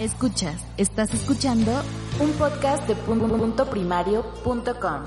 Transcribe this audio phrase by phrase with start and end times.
[0.00, 1.70] Escuchas, estás escuchando
[2.20, 5.02] un podcast de punto primario.com.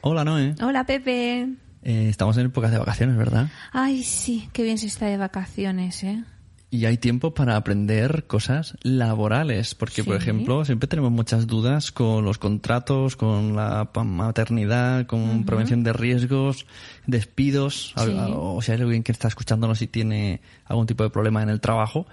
[0.00, 0.56] Hola, Noé.
[0.60, 1.42] Hola, Pepe.
[1.84, 3.46] Eh, estamos en épocas de vacaciones, ¿verdad?
[3.70, 6.24] Ay, sí, qué bien se está de vacaciones, ¿eh?
[6.70, 12.26] Y hay tiempo para aprender cosas laborales, porque, por ejemplo, siempre tenemos muchas dudas con
[12.26, 16.66] los contratos, con la maternidad, con prevención de riesgos,
[17.06, 18.14] despidos, Sí.
[18.18, 21.48] a- o si hay alguien que está escuchándonos y tiene algún tipo de problema en
[21.48, 22.06] el trabajo,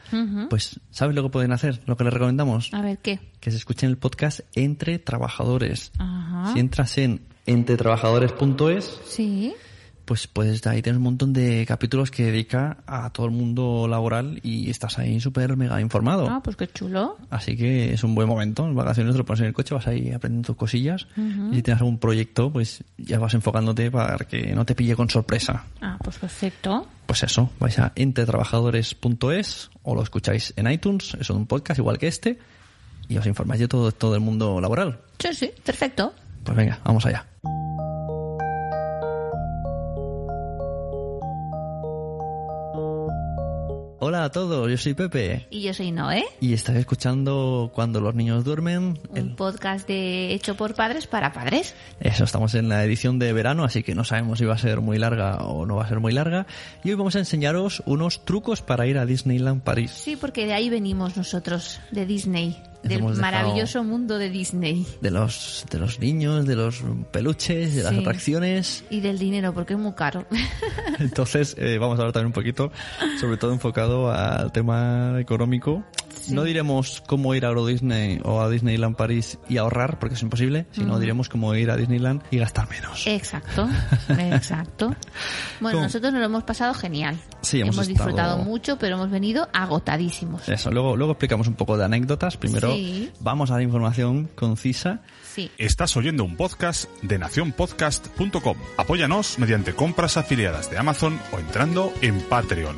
[0.49, 1.81] pues, ¿sabes lo que pueden hacer?
[1.85, 2.73] Lo que les recomendamos.
[2.73, 3.19] A ver, ¿qué?
[3.41, 5.91] Que se escuchen el podcast Entre Trabajadores.
[5.97, 6.53] Ajá.
[6.53, 9.53] Si entras en entretrabajadores.es, Sí.
[10.05, 14.39] Pues puedes ahí tienes un montón de capítulos que dedica a todo el mundo laboral
[14.43, 16.29] y estás ahí súper mega informado.
[16.29, 17.17] Ah, pues qué chulo.
[17.29, 18.65] Así que es un buen momento.
[18.65, 21.81] En vacaciones te lo pones en el coche, vas ahí aprendiendo cosillas y si tienes
[21.81, 25.65] algún proyecto, pues ya vas enfocándote para que no te pille con sorpresa.
[25.81, 26.87] Ah, pues perfecto.
[27.05, 32.07] Pues eso, vais a entretrabajadores.es o lo escucháis en iTunes, es un podcast igual que
[32.07, 32.39] este
[33.07, 34.99] y os informáis de todo, todo el mundo laboral.
[35.19, 36.13] Sí, sí, perfecto.
[36.43, 37.25] Pues venga, vamos allá.
[44.07, 48.13] Hola a todos, yo soy Pepe Y yo soy Noé, y estáis escuchando Cuando los
[48.13, 48.99] niños duermen.
[49.09, 51.73] un El- podcast de hecho por padres para padres.
[51.99, 54.79] Eso, estamos en la edición de verano, así que no sabemos si va a ser
[54.79, 56.45] muy larga o no va a ser muy larga.
[56.83, 59.89] Y hoy vamos a enseñaros unos trucos para ir a Disneyland París.
[59.89, 64.85] Sí, porque de ahí venimos nosotros, de Disney, del maravilloso mundo de Disney.
[65.01, 68.83] De los, de los niños, de los peluches, de las atracciones.
[68.89, 70.25] Y del dinero, porque es muy caro.
[70.99, 72.71] Entonces, eh, vamos a hablar también un poquito,
[73.19, 75.83] sobre todo enfocado al tema económico.
[76.29, 80.21] No diremos cómo ir a Euro Disney o a Disneyland París y ahorrar, porque es
[80.21, 83.05] imposible, sino diremos cómo ir a Disneyland y gastar menos.
[83.07, 83.67] Exacto,
[84.09, 84.95] exacto.
[85.59, 85.83] Bueno, ¿Cómo?
[85.85, 87.17] nosotros nos lo hemos pasado genial.
[87.41, 90.47] Sí, hemos estado- disfrutado mucho, pero hemos venido agotadísimos.
[90.49, 92.37] Eso, luego, luego explicamos un poco de anécdotas.
[92.37, 93.11] Primero Sí.
[93.19, 95.01] vamos a la información concisa.
[95.33, 95.51] Sí.
[95.57, 98.57] Estás oyendo un podcast de nacionpodcast.com.
[98.77, 102.75] Apóyanos mediante compras afiliadas de Amazon o entrando en Patreon.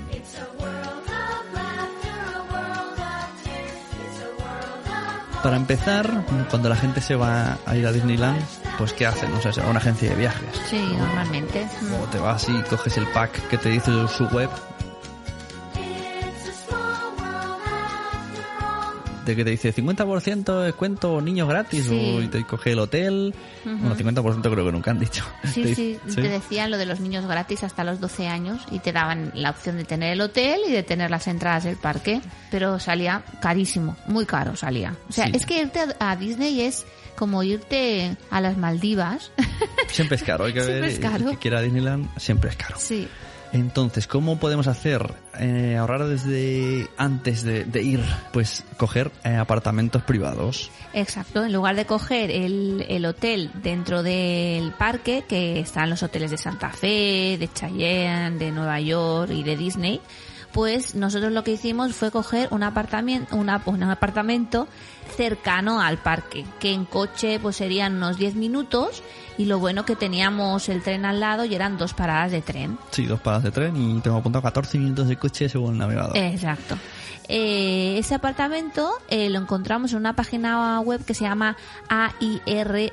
[5.43, 8.41] Para empezar, cuando la gente se va a ir a Disneyland,
[8.77, 9.31] pues ¿qué hacen?
[9.33, 10.49] O sea, se va a una agencia de viajes.
[10.69, 11.67] Sí, normalmente.
[12.01, 14.49] O te vas y coges el pack que te dice su web
[19.31, 22.15] de que te dice 50% de descuento niños gratis Sí.
[22.17, 23.33] o y te coge el hotel.
[23.63, 25.23] Bueno, 50% creo que nunca han dicho.
[25.53, 28.79] Sí, Te sí, te decían lo de los niños gratis hasta los 12 años y
[28.79, 32.21] te daban la opción de tener el hotel y de tener las entradas del parque,
[32.51, 34.95] pero salía carísimo, muy caro salía.
[35.09, 36.85] O sea, es que irte a a Disney es
[37.17, 39.31] como irte a las Maldivas.
[39.89, 40.89] Siempre es caro, hay que Siempre ver.
[40.91, 41.25] es caro.
[41.25, 42.75] El que quiera Disneyland siempre es caro.
[42.79, 43.07] sí.
[43.53, 45.13] Entonces, ¿cómo podemos hacer?
[45.39, 48.01] Eh, ahorrar desde antes de, ir,
[48.33, 50.71] pues coger eh, apartamentos privados.
[50.93, 56.31] Exacto, en lugar de coger el, el hotel dentro del parque, que están los hoteles
[56.31, 60.01] de Santa Fe, de Cheyenne, de Nueva York y de Disney,
[60.57, 64.67] pues nosotros lo que hicimos fue coger un apartamento, una, un apartamento
[65.15, 69.03] cercano al parque, que en coche pues serían unos 10 minutos
[69.37, 72.79] y lo bueno que teníamos el tren al lado y eran dos paradas de tren.
[72.89, 76.17] Sí, dos paradas de tren y tengo apuntado 14 minutos de coche según el navegador.
[76.17, 76.75] Exacto.
[77.27, 81.55] Eh, ese apartamento eh, lo encontramos en una página web que se llama
[81.87, 82.89] airbnb.com.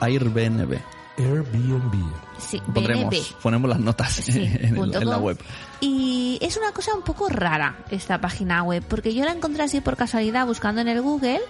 [0.00, 0.80] Airbnb.
[1.18, 2.25] Airbnb.
[2.38, 3.22] Sí, Pondremos, BNB.
[3.42, 5.38] ponemos las notas Sí, en, el- en la web.
[5.80, 9.80] Y es una cosa un poco rara esta página web, porque yo la encontré así
[9.80, 11.40] por casualidad buscando en el Google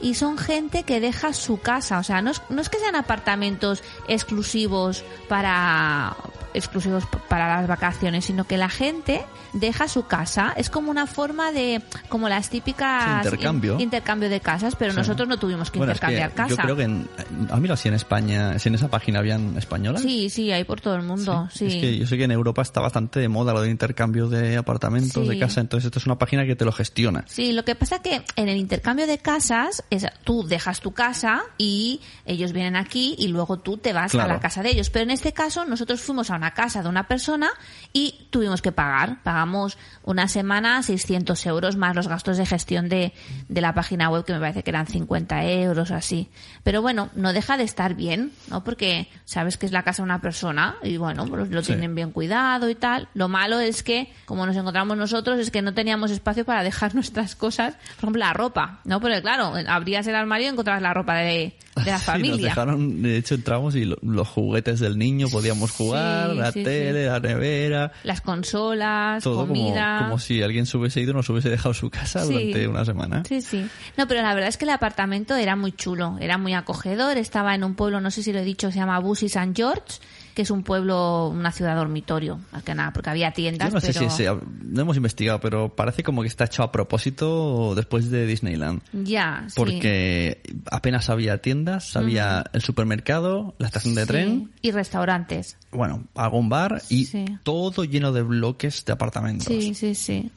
[0.00, 2.94] y son gente que deja su casa, o sea, no es, no es que sean
[2.96, 6.16] apartamentos exclusivos para
[6.56, 11.52] exclusivos para las vacaciones, sino que la gente deja su casa, es como una forma
[11.52, 13.74] de como las típicas Sí, intercambio.
[13.74, 14.98] in- intercambio de casas, pero Sí.
[14.98, 16.62] nosotros no tuvimos que Bueno, es que intercambiar casa.
[16.62, 17.08] Yo creo que en,
[17.50, 20.02] a mí si en España, si en esa página habían españolas.
[20.02, 21.66] Sí, sí, hay por todo el mundo, sí.
[21.66, 24.56] Es que yo sé que en Europa está bastante de moda lo de intercambio de
[24.56, 27.24] apartamentos, de casa, entonces esto es una página que te lo gestiona.
[27.26, 31.42] Sí, lo que pasa que en el intercambio de casas, es, tú dejas tu casa
[31.58, 34.30] y ellos vienen aquí y luego tú te vas Claro.
[34.30, 34.90] a la casa de ellos.
[34.90, 37.50] Pero en este caso nosotros fuimos a una casa de una persona
[37.92, 39.22] y tuvimos que pagar.
[39.22, 43.12] Pagamos una semana 600 euros más los gastos de gestión de,
[43.48, 46.28] de la página web que me parece que eran 50 euros así.
[46.62, 48.64] Pero bueno, no deja de estar bien, ¿no?
[48.64, 51.68] Porque sabes que es la casa de una persona y bueno, pues lo Sí.
[51.68, 53.08] tienen bien cuidado y tal.
[53.14, 56.94] Lo malo es que, como nos encontramos nosotros, es que no teníamos espacio para dejar
[56.94, 59.00] nuestras cosas, por ejemplo, la ropa, ¿no?
[59.00, 62.30] Porque claro, abrías el armario y encontrabas la ropa de de la Sí, familia.
[62.32, 66.52] nos dejaron, de hecho entramos y lo- los juguetes del niño podíamos jugar, Sí, la
[66.52, 69.98] sí, tele, la nevera, Las consolas, todo como, comida.
[69.98, 73.22] como si alguien se hubiese ido y nos hubiese dejado su casa durante una semana.
[73.28, 73.66] Sí, sí.
[73.96, 77.54] No, pero la verdad es que el apartamento era muy chulo, era muy acogedor, estaba
[77.54, 79.52] en un pueblo, no sé si lo he dicho, se llama Bussy St.
[79.54, 79.98] George,
[80.36, 83.80] que es un pueblo, una ciudad dormitorio, más que nada, porque había tiendas, Yo no
[83.80, 84.10] sé pero...
[84.10, 84.30] si es-
[84.62, 88.82] no hemos investigado, pero parece como que está hecho a propósito después de Disneyland.
[88.92, 89.54] Ya, sí.
[89.56, 95.56] Porque apenas había tiendas, había el supermercado, la estación de tren, Y restaurantes.
[95.72, 97.08] bueno, algún bar y
[97.42, 99.46] todo lleno de bloques de apartamentos.
[99.46, 100.30] Sí, sí, sí.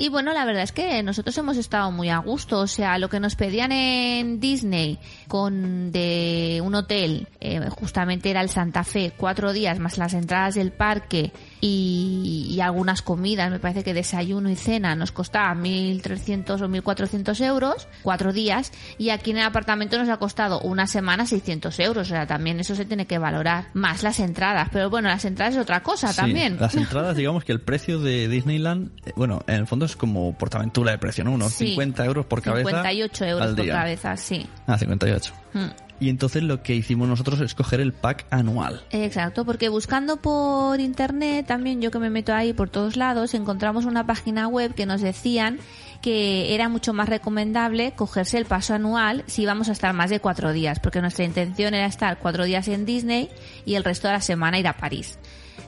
[0.00, 2.60] Y bueno, la verdad es que nosotros hemos estado muy a gusto.
[2.60, 4.98] O sea, lo que nos pedían en Disney
[5.28, 10.54] con de un hotel, eh, justamente era el Santa Fe, cuatro días más las entradas
[10.54, 13.50] del parque y, y algunas comidas.
[13.50, 18.72] Me parece que desayuno y cena nos costaba 1.300 o 1.400 euros, cuatro días.
[18.98, 22.06] Y aquí en el apartamento nos ha costado una semana 600 euros.
[22.08, 23.66] O sea, también eso se tiene que valorar.
[23.74, 24.68] Más las entradas.
[24.72, 26.56] Pero bueno, las entradas es otra cosa Sí, también.
[26.60, 30.36] Las entradas, digamos que el precio de Disneyland, eh, bueno, en el fondo es como
[30.36, 31.32] Portaventura de precio, ¿no?
[31.32, 31.68] Unos Sí.
[31.68, 32.68] 50 euros por cabeza.
[32.68, 33.74] 58 euros al por día.
[33.74, 34.46] cabeza, sí.
[34.66, 35.32] Ah, 58.
[35.52, 35.89] Mm.
[36.00, 38.82] Y entonces lo que hicimos nosotros es coger el pack anual.
[38.90, 43.84] Exacto, porque buscando por internet, también yo que me meto ahí por todos lados, encontramos
[43.84, 45.58] una página web que nos decían
[46.00, 50.20] que era mucho más recomendable cogerse el paso anual si íbamos a estar más de
[50.20, 53.28] cuatro días, porque nuestra intención era estar cuatro días en Disney
[53.66, 55.18] y el resto de la semana ir a París.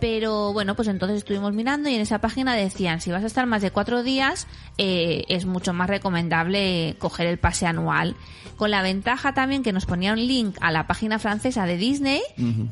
[0.02, 3.46] Pero bueno, pues entonces estuvimos mirando y en esa página decían, si vas a estar
[3.46, 8.16] más de cuatro días, eh, es mucho más recomendable coger el pase anual.
[8.56, 12.20] Con la ventaja también que nos ponía un link a la página francesa de Disney,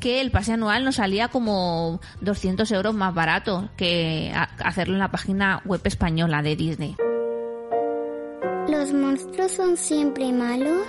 [0.01, 5.11] que el pase anual nos salía como 200 euros más barato que hacerlo en la
[5.11, 6.97] página web española de Disney.
[8.67, 10.85] ¿Los monstruos son siempre malos?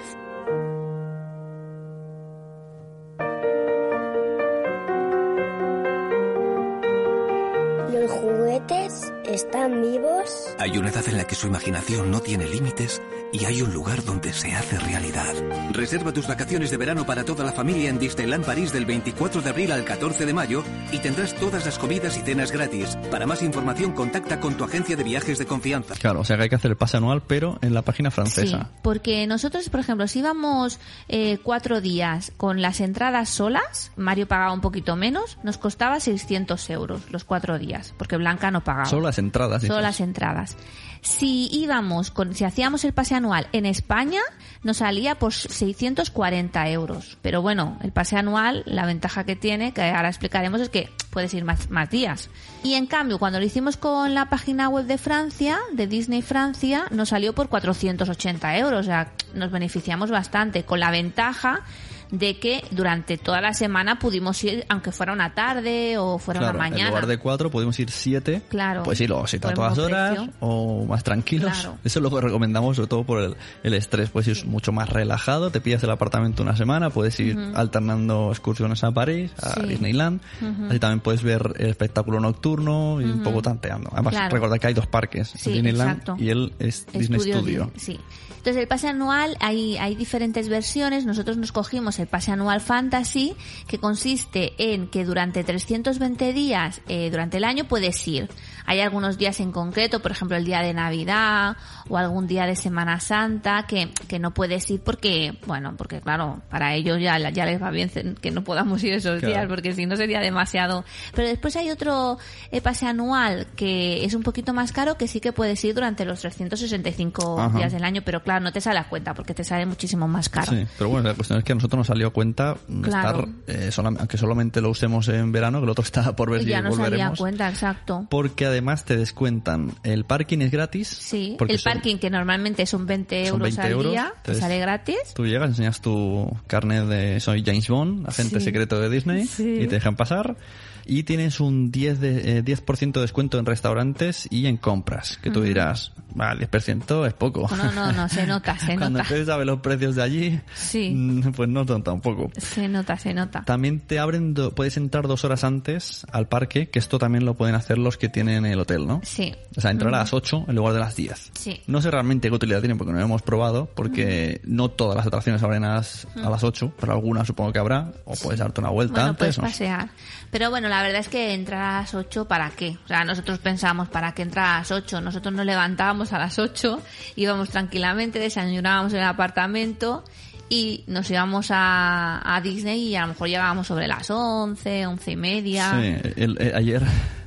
[8.52, 8.91] Juguetes
[9.26, 10.54] están vivos?
[10.58, 13.00] Hay una edad en la que su imaginación no tiene límites
[13.32, 15.32] y hay un lugar donde se hace realidad.
[15.72, 19.50] Reserva tus vacaciones de verano para toda la familia en Disneyland París del 24 de
[19.50, 22.98] abril al 14 de mayo y tendrás todas las comidas y cenas gratis.
[23.10, 25.94] Para más información contacta con tu agencia de viajes de confianza.
[25.94, 28.58] Claro, o sea que hay que hacer el pase anual, pero en la página francesa.
[28.58, 30.78] Sí, porque nosotros, por ejemplo, si íbamos
[31.08, 36.70] eh, cuatro días con las entradas solas, Mario pagaba un poquito menos, nos costaba 600
[36.70, 38.86] euros los cuatro días, porque Blanca no pagaba.
[38.86, 39.62] Solo las entradas.
[39.62, 40.56] Solo las entradas.
[41.02, 44.20] Si íbamos con, si hacíamos el pase anual en España,
[44.62, 47.18] nos salía por 640 euros.
[47.22, 51.34] Pero bueno, el pase anual, la ventaja que tiene, que ahora explicaremos, es que puedes
[51.34, 52.30] ir más, más días.
[52.62, 56.84] Y en cambio, cuando lo hicimos con la página web de Francia, de Disney Francia,
[56.90, 58.80] nos salió por 480 euros.
[58.80, 61.64] O sea, nos beneficiamos bastante, con la ventaja
[62.12, 66.58] de que durante toda la semana pudimos ir, aunque fuera una tarde o fuera Claro,
[66.58, 66.82] una mañana.
[66.82, 68.42] en lugar de cuatro podemos ir siete.
[68.48, 68.84] Claro.
[68.84, 70.32] Pues ir o siete a todas horas precio.
[70.40, 71.50] o más tranquilos.
[71.52, 71.78] Claro.
[71.82, 74.10] Eso es lo que recomendamos, sobre todo por el, el estrés.
[74.10, 78.84] Puedes ir mucho más relajado, te pillas el apartamento una semana, puedes ir alternando excursiones
[78.84, 79.62] a París, a Sí.
[79.66, 80.20] Disneyland.
[80.68, 83.88] Así también puedes ver el espectáculo nocturno y un poco tanteando.
[83.92, 84.34] Además, Claro.
[84.34, 86.16] recordad que hay dos parques, Sí, Disneyland exacto.
[86.18, 87.70] y el es Disney Studio.
[87.74, 88.00] Di- Sí.
[88.42, 91.06] Entonces el pase anual hay, hay diferentes versiones.
[91.06, 93.36] Nosotros nos cogimos el pase anual Fantasy,
[93.68, 98.28] que consiste en que durante 320 días eh, durante el año puedes ir.
[98.67, 101.56] Hay algunos días en concreto, por ejemplo el día de Navidad
[101.93, 106.41] o algún día de Semana Santa que, que no puedes ir porque, bueno, porque claro,
[106.49, 109.29] para ellos ya, ya les va bien que no podamos ir esos Claro.
[109.34, 110.87] días porque si no sería demasiado.
[111.15, 112.17] Pero después hay otro
[112.51, 116.06] eh, pase anual que es un poquito más caro que sí que puedes ir durante
[116.06, 117.58] los 365 Ajá.
[117.58, 120.29] días del año, pero claro, no te sale a cuenta porque te sale muchísimo más
[120.31, 120.51] caro.
[120.53, 123.20] Sí, pero bueno, la cuestión es que a nosotros nos salió a cuenta Claro.
[123.20, 126.41] estar, eh, solam- aunque solamente lo usemos en verano, que el otro está por ver
[126.41, 127.19] Y si ya no salía a volveremos.
[127.19, 128.06] cuenta, exacto.
[128.08, 130.89] Porque además te descuentan el parking es gratis.
[130.89, 134.96] Sí, el son- que normalmente son 20 son euros 20 al euros, día, sale gratis.
[135.15, 138.44] Tú llegas, enseñas tu carnet de soy James Bond, agente Sí.
[138.46, 139.55] secreto de Disney, Sí.
[139.62, 140.36] y te dejan pasar.
[140.84, 145.17] Y tienes un 10%, de, eh, 10 de descuento en restaurantes y en compras.
[145.22, 147.48] Que tú dirás, va, 10% es poco.
[147.56, 149.03] No, no, no, se nota, se Cuando nota.
[149.03, 150.91] empieces a ver los precios de allí, Sí.
[150.93, 152.32] mm, pues no son nota un poco.
[152.36, 153.44] Se nota, se nota.
[153.44, 157.34] También te abren, do- puedes entrar dos horas antes al parque, que esto también lo
[157.34, 159.01] pueden hacer los que tienen el hotel, ¿no?
[159.05, 159.32] Sí.
[159.56, 161.31] O sea, entrar a las 8 en lugar de las 10.
[161.39, 161.60] Sí.
[161.66, 165.06] No sé realmente qué utilidad tiene porque no lo hemos probado, porque no todas las
[165.06, 168.60] atracciones abren a las, a las 8, pero algunas supongo que habrá, o puedes darte
[168.60, 169.36] una vuelta Bueno, antes.
[169.36, 169.90] puedes pasear.
[170.31, 172.76] Pero bueno, la verdad es que entrar a las 8, ¿para qué?
[172.84, 175.00] O sea, nosotros pensamos, ¿para qué entrar a las 8?
[175.00, 176.81] Nosotros nos levantábamos a las 8,
[177.16, 180.02] íbamos tranquilamente, desayunábamos en el apartamento
[180.48, 185.10] y nos íbamos a, a Disney y a lo mejor llegábamos sobre las 11, 11
[185.12, 185.70] y media.
[185.81, 186.82] Sí, el- ayer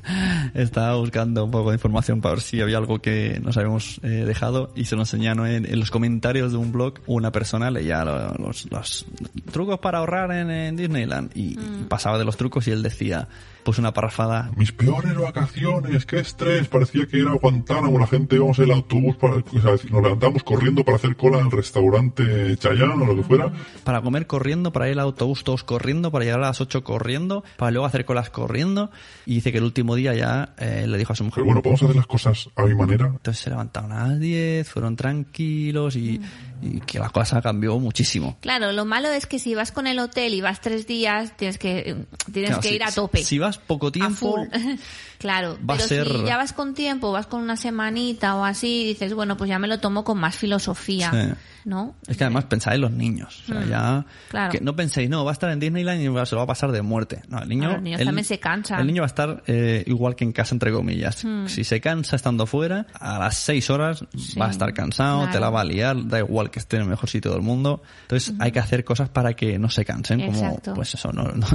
[0.53, 4.07] estaba buscando un poco de información para ver si había algo que nos habíamos eh,
[4.25, 6.95] dejado y se lo enseñaron en, en los comentarios de un blog.
[7.07, 9.05] Una persona leía lo- los, los
[9.51, 11.85] trucos para ahorrar en, en Disneyland y Mm.
[11.87, 13.27] pasaba de los trucos y él decía,
[13.65, 14.49] pues una parrafada.
[14.55, 19.17] Mis peores vacaciones, qué estrés, parecía que era Guantánamo, la gente íbamos en el autobús,
[19.17, 23.15] para, o sea, nos levantamos corriendo para hacer cola en el restaurante Chayán o lo
[23.15, 23.51] que fuera.
[23.83, 27.43] Para comer corriendo, para ir al autobús todos corriendo, para llegar a las 8 corriendo,
[27.57, 28.91] para luego hacer colas corriendo.
[29.25, 31.61] Y dice que el último día ya eh, le dijo a su mujer, Pero bueno,
[31.61, 33.07] podemos hacer las cosas a mi manera.
[33.07, 36.21] Entonces se levantaron a las 10, fueron tranquilos y,
[36.61, 38.37] y que la cosa cambió muchísimo.
[38.41, 41.57] Claro, lo malo es que si vas con el hotel y vas tres días, tienes
[41.57, 43.23] que, tienes Claro, que si- ir a tope.
[43.23, 44.45] Si vas poco a tiempo,
[45.19, 48.43] claro, va a pero ser- si ya vas con tiempo, vas con una semanita o
[48.45, 51.33] así, dices, bueno, pues ya me lo tomo con más filosofía, Sí.
[51.65, 51.95] ¿No?
[52.07, 53.43] es que además pensáis en los niños.
[53.43, 53.91] O sea, ya.
[53.99, 54.05] Mm.
[54.29, 54.51] Claro.
[54.51, 56.71] Que no penséis, no, va a estar en Disneyland y se lo va a pasar
[56.71, 57.23] de muerte.
[57.27, 57.71] No, el niño.
[57.73, 58.79] Los niños el- también se cansan.
[58.79, 61.25] El niño va a estar eh, igual que en casa, entre comillas.
[61.25, 61.47] Mm.
[61.47, 64.03] Si se cansa estando fuera, a las seis horas
[64.39, 65.39] va a estar cansado, te claro.
[65.41, 67.81] la va a liar, da igual que esté en el mejor sitio del mundo.
[68.03, 70.73] Entonces hay que hacer cosas para que no se cansen, como Exacto.
[70.75, 71.47] pues eso, no, no-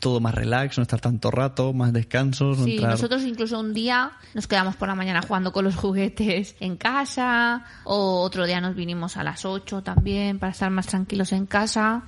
[0.00, 3.72] todo más relax, no estar tanto rato, más descansos, no Sí, entrar- nosotros incluso un
[3.72, 8.60] día nos quedamos por la mañana jugando con los juguetes en casa, o otro día
[8.60, 12.02] nos vinimos a las 8 también para estar más tranquilos en casa.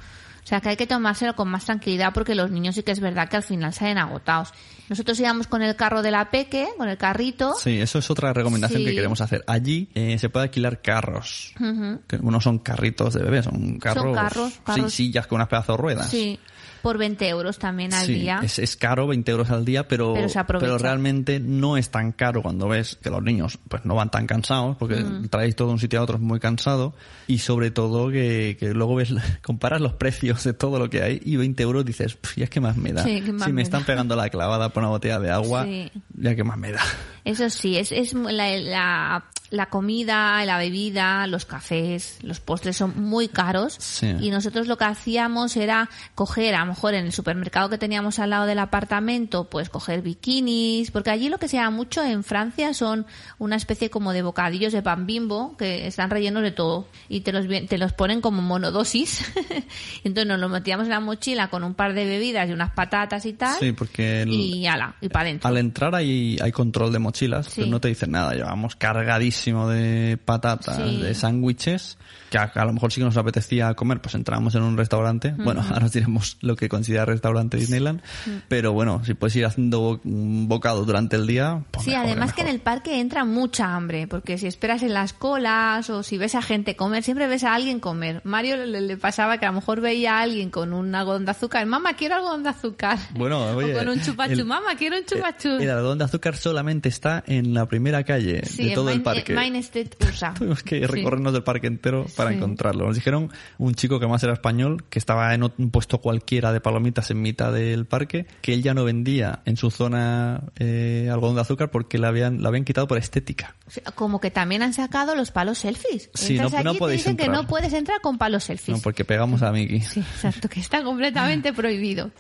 [0.45, 2.99] O sea que hay que tomárselo con más tranquilidad porque los niños sí que es
[2.99, 4.53] verdad que al final salen agotados.
[4.89, 7.55] Nosotros íbamos con el carro de la Peque, con el carrito.
[7.55, 8.87] Sí, eso es otra recomendación Sí.
[8.89, 9.45] que queremos hacer.
[9.47, 11.55] Allí eh, se puede alquilar carros.
[11.61, 12.01] Ujú.
[12.09, 14.15] Que no son carritos de bebé, son carros.
[14.17, 14.93] carros, carros.
[14.93, 16.09] Sí, sillas con unas pedazos de ruedas.
[16.11, 16.41] Sí,
[16.83, 18.41] por 20 euros también al Sí, día.
[18.43, 22.13] Es, es caro, 20 euros al día, pero, Pero se pero realmente no es tan
[22.13, 25.29] caro cuando ves que los niños pues no van tan cansados, porque Mm.
[25.29, 26.95] traéis todo de un sitio a otro muy cansado,
[27.27, 31.21] y sobre todo que, que luego ves, comparas los precios de todo lo que hay,
[31.25, 33.03] y 20 euros dices, "Pf, ya que más me da.
[33.05, 33.87] Sí, ¿qué más si me, me están da?".
[33.87, 35.91] pegando la clavada por una botella de agua, Sí.
[36.15, 36.81] ya que más me da.
[37.25, 43.01] Eso sí, es, es la, la, la comida, la bebida, los cafés, los postres son
[43.01, 44.03] muy caros.
[44.21, 48.31] Y nosotros lo que hacíamos era coger, a mejor en el supermercado que teníamos al
[48.31, 52.75] lado del apartamento, pues coger bikinis, porque allí lo que se llama mucho en Francia
[52.75, 53.07] son
[53.39, 57.33] una especie como de bocadillos de pan bimbo que están rellenos de todo y te
[57.33, 59.25] los, te los ponen como monodosis.
[60.05, 63.25] Entonces nos los metíamos en la mochila con un par de bebidas y unas patatas
[63.27, 63.57] y tal.
[63.59, 65.49] Sí, porque el- y ala, y para adentro.
[65.49, 67.53] Al entrar hay, hay control de mochilas, Sí.
[67.63, 68.35] pero no te dicen nada.
[68.35, 70.97] Llevamos cargadísimo de patatas, Sí.
[71.03, 71.99] de sándwiches,
[72.31, 75.35] que a, a lo mejor sí que nos apetecía comer, pues entramos en un restaurante.
[75.37, 78.01] Bueno, ahora os diremos lo que considera restaurante Disneyland.
[78.49, 82.33] Pero bueno, si puedes ir haciendo un bocado durante el día, pues Sí, mejor, además
[82.33, 82.55] que en mejor.
[82.57, 86.43] el parque entra mucha hambre, porque si esperas en las colas o si ves a
[86.43, 88.21] gente comer, siempre ves a alguien comer.
[88.25, 91.31] Mario le, le pasaba que a lo mejor veía a alguien con un algodón de
[91.33, 92.99] azúcar, mamá, quiero algodón de azúcar.
[93.15, 95.49] Bueno, oye, o con un chupachú, el- mamá, quiero un chupachú.
[95.49, 99.03] El algodón de azúcar solamente está en la primera calle sí, de todo el Main-
[99.03, 99.35] parque.
[99.35, 100.35] Main Street USA.
[100.35, 100.87] Tuvimos que Sí.
[100.87, 102.37] recorrernos del parque entero para Sí.
[102.37, 102.87] encontrarlo.
[102.87, 106.61] Nos dijeron un chico que más era español, que estaba en un puesto cualquiera de
[106.61, 111.35] palomitas en mitad del parque, que él ya no vendía en su zona eh, algodón
[111.37, 113.55] de azúcar porque le habían, la habían quitado por estética.
[113.95, 116.11] Como que también han sacado los palos selfies.
[116.15, 118.77] Sí, no- allí no te dicen que no puedes entrar con palos selfies.
[118.77, 119.81] No, porque pegamos a Mickey.
[119.81, 122.11] Sí, exacto, que está completamente prohibido.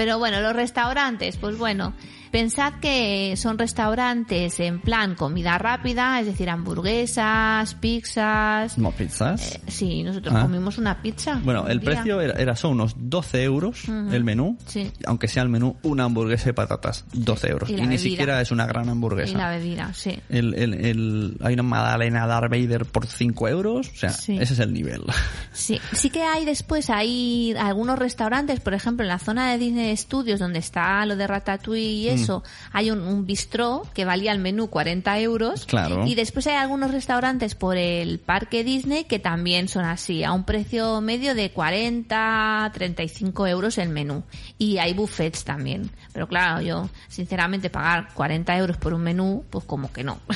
[0.00, 1.92] Pero bueno, los restaurantes, pues bueno,
[2.30, 8.78] pensad que son restaurantes en plan comida rápida, es decir, hamburguesas, pizzas.
[8.78, 9.56] No, pizzas.
[9.56, 10.42] Eh, sí, nosotros Ah.
[10.42, 11.40] comimos una pizza.
[11.44, 11.90] Bueno, el día.
[11.90, 14.90] precio era, era son unos 12 euros el menú, Sí.
[15.06, 17.68] aunque sea el menú una hamburguesa de patatas, 12 euros.
[17.70, 19.50] Y Y, ni siquiera es una gran Y la hamburguesa.
[19.50, 20.18] bebida, sí.
[20.28, 24.36] El, el, el- hay una magdalena Darth Vader por 5 euros, o sea, Sí.
[24.40, 25.02] ese es el nivel.
[25.52, 29.94] Sí, sí que hay después, hay algunos restaurantes, por ejemplo, en la zona de Disney
[29.96, 32.19] Studios, donde está lo de Ratatouille y Mm.
[32.22, 32.42] Eso.
[32.72, 35.66] Hay un, un bistró que valía el menú 40 euros.
[35.66, 36.06] Claro.
[36.06, 40.44] Y después hay algunos restaurantes por el parque Disney que también son así, a un
[40.44, 44.22] precio medio de 40, 35 euros el menú.
[44.58, 45.90] Y hay buffets también.
[46.12, 50.18] Pero claro, yo, sinceramente, pagar 40 euros por un menú, pues como que no.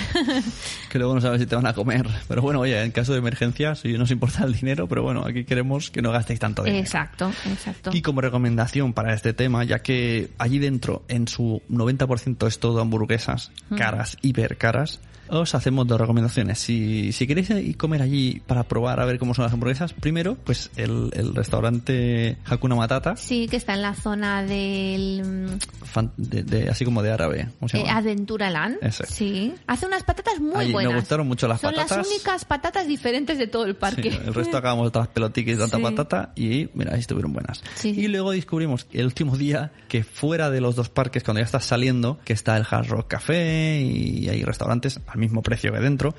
[0.88, 2.06] Que luego no sabes si te van a comer.
[2.28, 5.24] Pero bueno, oye, en caso de emergencia, si no os importa el dinero, pero bueno,
[5.26, 6.82] aquí queremos que no gastéis tanto dinero.
[6.82, 7.90] exacto, exacto.
[7.92, 12.80] Y como recomendación para este tema, ya que allí dentro en su 90% es todo
[12.80, 16.58] hamburguesas caras, hiper caras, os hacemos dos recomendaciones.
[16.58, 20.34] Si, si queréis ir comer allí para probar a ver cómo son las hamburguesas, primero,
[20.36, 26.12] pues el, el restaurante Hakuna Matata, Sí, que está en la zona del mm, fan-
[26.18, 27.48] de, de- así como de árabe.
[27.58, 27.98] ¿cómo se eh, llama?
[27.98, 28.76] Adventuraland.
[28.82, 29.06] Ese.
[29.06, 29.54] Sí.
[29.66, 30.94] Hace unas patatas muy Allí me buenas.
[30.96, 31.96] gustaron mucho las Son patatas.
[31.98, 34.10] las únicas patatas diferentes de todo el parque.
[34.12, 35.82] Sí, el resto acabamos de otras pelotiques y tanta Sí.
[35.82, 37.62] patata y mira, ahí estuvieron buenas.
[37.76, 37.90] Sí.
[37.96, 41.63] Y luego descubrimos el último día que fuera de los dos parques, cuando ya estás
[41.64, 46.14] saliendo, que está el Hard Rock Café y hay restaurantes al mismo precio que dentro.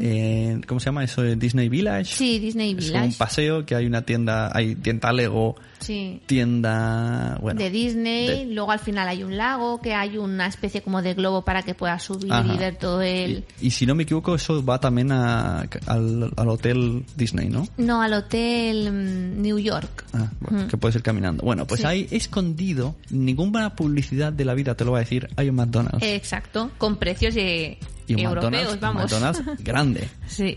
[0.00, 1.22] Eh, ¿Cómo se llama eso?
[1.22, 2.04] Disney Village.
[2.16, 3.06] Sí, Disney Es Village.
[3.06, 6.20] un paseo que hay una tienda, hay tienda Lego, Sí.
[6.26, 7.58] tienda, bueno.
[7.60, 11.14] de Disney, de- luego al final hay un lago, que hay una especie como de
[11.14, 12.52] globo para que puedas subir Ajá.
[12.52, 13.44] y ver todo el...
[13.60, 17.66] Y, y si no me equivoco, eso va también a- al, al hotel Disney, ¿no?
[17.76, 20.04] No, al hotel mm, New York.
[20.12, 21.44] Ah, bueno, que puedes ir caminando.
[21.44, 21.86] Bueno, pues Sí.
[21.86, 26.02] ahí escondido, ninguna publicidad de la vida te lo va a decir, hay un McDonald's.
[26.02, 29.02] Exacto, con precios eh, y un europeos, McDonald's, un vamos.
[29.02, 30.08] McDonald's grande.
[30.26, 30.56] sí.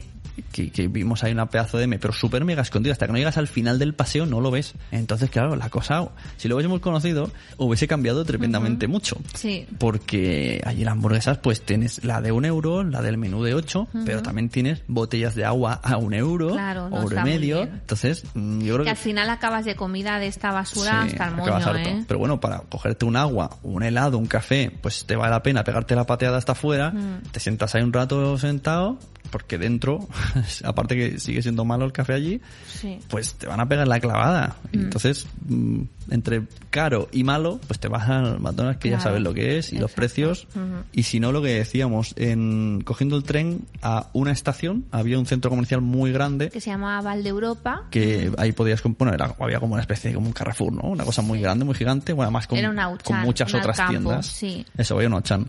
[0.51, 2.93] Que, que vimos ahí una pedazo de M, pero súper mega escondido.
[2.93, 4.73] Hasta que no llegas al final del paseo no lo ves.
[4.91, 9.17] Entonces, claro, la cosa, si lo hubiésemos conocido, hubiese cambiado tremendamente mucho.
[9.33, 9.65] Sí.
[9.77, 13.87] Porque allí las hamburguesas, pues tienes la de un euro, la del menú de ocho,
[14.05, 17.63] pero también tienes botellas de agua a un euro, Claro, no euro y medio.
[17.63, 21.27] Entonces, mm, yo creo Que al final acabas de comida de esta basura Sí, hasta
[21.27, 21.75] el moño.
[21.77, 22.03] ¿eh?
[22.07, 25.63] Pero bueno, para cogerte un agua, un helado, un café, pues te vale la pena
[25.63, 26.93] pegarte la pateada hasta afuera,
[27.31, 30.07] te sientas ahí un rato sentado, porque dentro,
[30.63, 32.99] aparte que sigue siendo malo el café allí, Sí.
[33.09, 34.55] pues te van a pegar la clavada.
[34.71, 39.21] Y entonces, mm, entre caro y malo, pues te vas al McDonald's que ya sabes
[39.21, 40.47] lo que es y los precios.
[40.91, 45.25] Y si no, lo que decíamos, en cogiendo el tren a una estación, había un
[45.25, 47.83] centro comercial muy grande Que se llama Valdeuropa.
[47.91, 50.89] que ahí podías componer, era- había como una especie de como un Carrefour, ¿no?
[50.89, 52.59] Una cosa muy grande, muy gigante, bueno, además con,
[53.25, 54.25] muchas otras tiendas.
[54.25, 54.65] sí.
[54.77, 55.47] Eso, había un Auchan.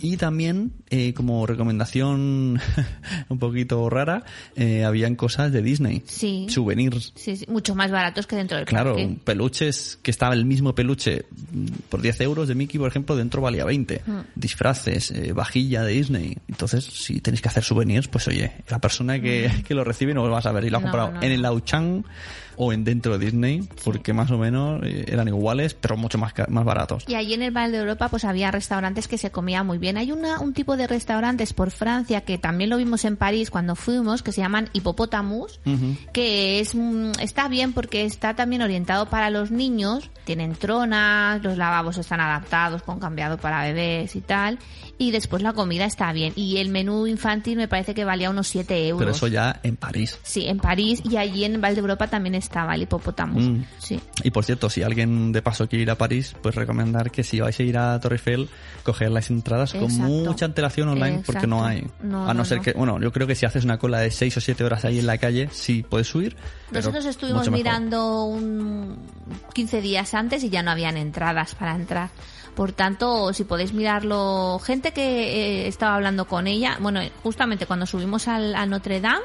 [0.00, 2.58] Y también, eh, como recomendación
[3.28, 4.24] un poquito rara,
[4.56, 6.02] eh, habían cosas de Disney.
[6.06, 6.46] Sí.
[6.48, 7.12] Souvenirs.
[7.16, 9.18] Sí, sí, mucho más baratos que dentro del Claro, parque.
[9.24, 13.42] peluches que estaba el mismo peluche mm, por 10 euros de Mickey, por ejemplo, dentro
[13.42, 14.02] valía 20.
[14.06, 14.20] Mm.
[14.34, 16.38] Disfraces, eh, vajilla de Disney.
[16.48, 20.26] Entonces, si tenéis que hacer souvenirs, pues oye, la persona que, que lo recibe no
[20.26, 20.80] lo vas a ver y lo ha.
[20.80, 21.44] No, comprado no, en el.
[21.44, 22.04] Auchan
[22.56, 26.32] o en dentro de Disney, porque más o menos eh, eran iguales, pero mucho más,
[26.48, 27.04] más baratos.
[27.06, 29.96] Y allí en el Val de Europa pues había restaurantes que se comía muy bien.
[29.96, 33.74] Hay una, un tipo de restaurantes por Francia que también lo vimos en París cuando
[33.74, 35.60] fuimos, que se llaman Hippopotamus,
[36.12, 40.10] que es mm, está bien porque está también orientado para los niños.
[40.24, 44.58] Tienen tronas, los lavabos están adaptados con cambiado para bebés y tal.
[44.98, 46.32] Y después la comida está bien.
[46.36, 49.00] Y el menú infantil me parece que valía unos 7 euros.
[49.00, 50.18] Pero eso ya en París.
[50.22, 53.44] Sí, en París y allí en Val de Europa también estaba el Hippopotamus.
[53.44, 53.64] Mm.
[53.78, 54.00] Sí.
[54.22, 57.40] Y por cierto, si alguien de paso quiere ir a París, pues recomendar que si
[57.40, 58.48] vais a ir a Torre Eiffel,
[58.82, 61.86] coger las entradas con mucha antelación online porque no hay.
[62.02, 62.62] No, a no, no, ser no.
[62.64, 64.98] que, bueno, yo creo que si haces una cola de 6 o 7 horas ahí
[64.98, 66.36] en la calle, sí puedes subir.
[66.70, 68.98] Nosotros estuvimos mirando un
[69.54, 72.10] 15 días antes y ya no habían entradas para entrar.
[72.54, 77.86] Por tanto, si podéis mirarlo, gente que eh, estaba hablando con ella, bueno, justamente cuando
[77.86, 79.22] subimos al, a Notre Dame,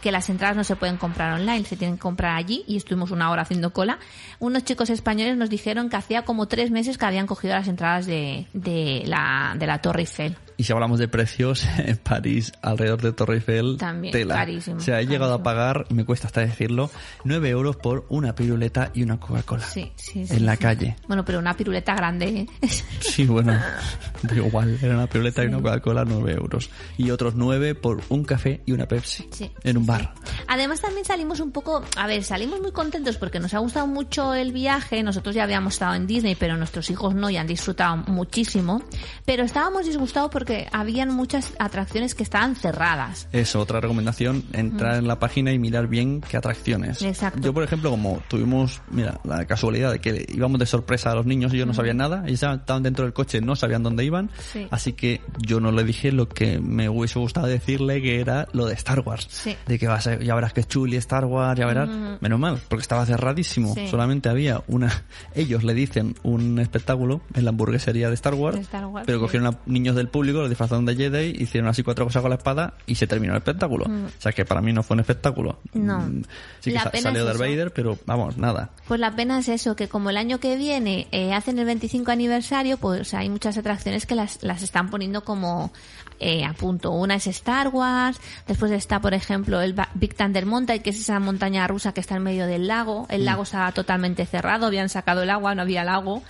[0.00, 3.10] que las entradas no se pueden comprar online, se tienen que comprar allí y estuvimos
[3.10, 3.98] una hora haciendo cola.
[4.38, 8.06] Unos chicos españoles nos dijeron que hacía como tres meses que habían cogido las entradas
[8.06, 10.36] de, de, la, de la Torre Eiffel.
[10.60, 14.34] Y si hablamos de precios, en París, alrededor de Torre Eiffel, También, tela.
[14.34, 16.90] carísimo, O sea, he llegado a pagar, me cuesta hasta decirlo,
[17.24, 19.64] 9 euros por una piruleta y una Coca-Cola.
[19.64, 20.96] Sí, sí, sí, En la calle.
[21.08, 22.26] Bueno, pero una piruleta grande.
[22.26, 22.46] ¿eh?
[23.00, 23.58] Sí, bueno,
[24.36, 26.68] igual, era una piruleta y una Coca-Cola, 9 euros.
[26.98, 29.26] Y otros 9 por un café y una Pepsi.
[29.32, 30.12] Sí, en un bar.
[30.46, 34.34] Además también salimos un poco, a ver, salimos muy contentos porque nos ha gustado mucho
[34.34, 35.02] el viaje.
[35.02, 38.82] Nosotros ya habíamos estado en Disney, pero nuestros hijos no y han disfrutado muchísimo.
[39.24, 43.28] Pero estábamos disgustados porque que habían muchas atracciones que estaban cerradas.
[43.32, 47.02] Eso, otra recomendación, entrar en la página y mirar bien qué atracciones.
[47.02, 47.40] Exacto.
[47.40, 51.24] Yo, por ejemplo, como tuvimos, mira, la casualidad de que íbamos de sorpresa a los
[51.26, 54.28] niños y ellos no sabían nada, ellos estaban dentro del coche, no sabían dónde iban,
[54.52, 54.66] Sí.
[54.72, 58.66] así que yo no le dije lo que me hubiese gustado decirle, que era lo
[58.66, 59.28] de Star Wars.
[59.30, 59.56] Sí.
[59.68, 61.88] De que vas a, ya verás que es chuli Star Wars, ya verás.
[62.20, 63.74] Menos mal, porque estaba cerradísimo.
[63.74, 63.86] Sí.
[63.88, 65.04] Solamente había una...
[65.34, 69.20] Ellos le dicen un espectáculo en la hamburguesería de Star Wars, De Star Wars, pero
[69.20, 72.36] cogieron a niños del público, los disfrazaron de Jedi, hicieron así cuatro cosas con la
[72.36, 73.86] espada y se terminó el espectáculo.
[73.86, 75.58] O sea que para mí no fue un espectáculo.
[75.72, 75.86] Mm.
[75.86, 75.98] No.
[76.00, 76.22] Mm,
[76.60, 77.38] Sí que La sa- pena salió es Darth.
[77.38, 78.70] Vader, pero vamos, nada.
[78.88, 82.10] Pues la pena es eso, que como el año que viene eh, hacen el 25
[82.10, 85.72] aniversario, pues hay muchas atracciones que las, las están poniendo como
[86.18, 86.90] eh, a punto.
[86.90, 91.18] Una es Star Wars, después está, por ejemplo, el Big Thunder Mountain, que es esa
[91.18, 93.06] montaña rusa que está en medio del lago.
[93.08, 96.22] El lago estaba totalmente cerrado, habían sacado el agua, no había lago.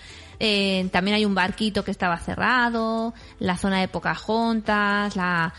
[0.42, 5.52] Eh, también hay un barquito que estaba cerrado, la zona de Pocahontas, la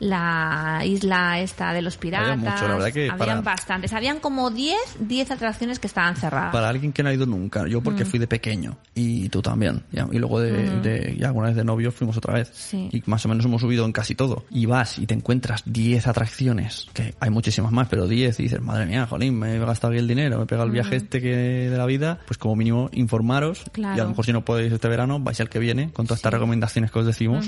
[0.00, 2.30] la isla esta de los piratas.
[2.38, 3.92] Había mucho, la verdad que Habían para- bastantes.
[3.92, 6.52] Habían como 10, 10 atracciones que estaban cerradas.
[6.52, 7.84] Para alguien que no ha ido nunca, yo Mm.
[7.84, 9.82] porque fui de pequeño y tú también.
[10.12, 12.50] Y luego de, de- y alguna vez de novio fuimos otra vez.
[12.52, 12.88] Sí.
[12.92, 14.44] Y más o menos hemos subido en casi todo.
[14.50, 18.60] Y vas y te encuentras 10 atracciones, que hay muchísimas más, pero 10 y dices,
[18.60, 21.20] madre mía, jolín, me he gastado aquí el dinero, me he pegado el viaje este
[21.20, 21.34] que
[21.70, 23.64] de la vida, pues como mínimo informaros.
[23.72, 23.96] Claro.
[23.96, 26.18] Y a lo mejor si no podéis este verano, vais al que viene con todas
[26.18, 27.46] estas recomendaciones que os decimos.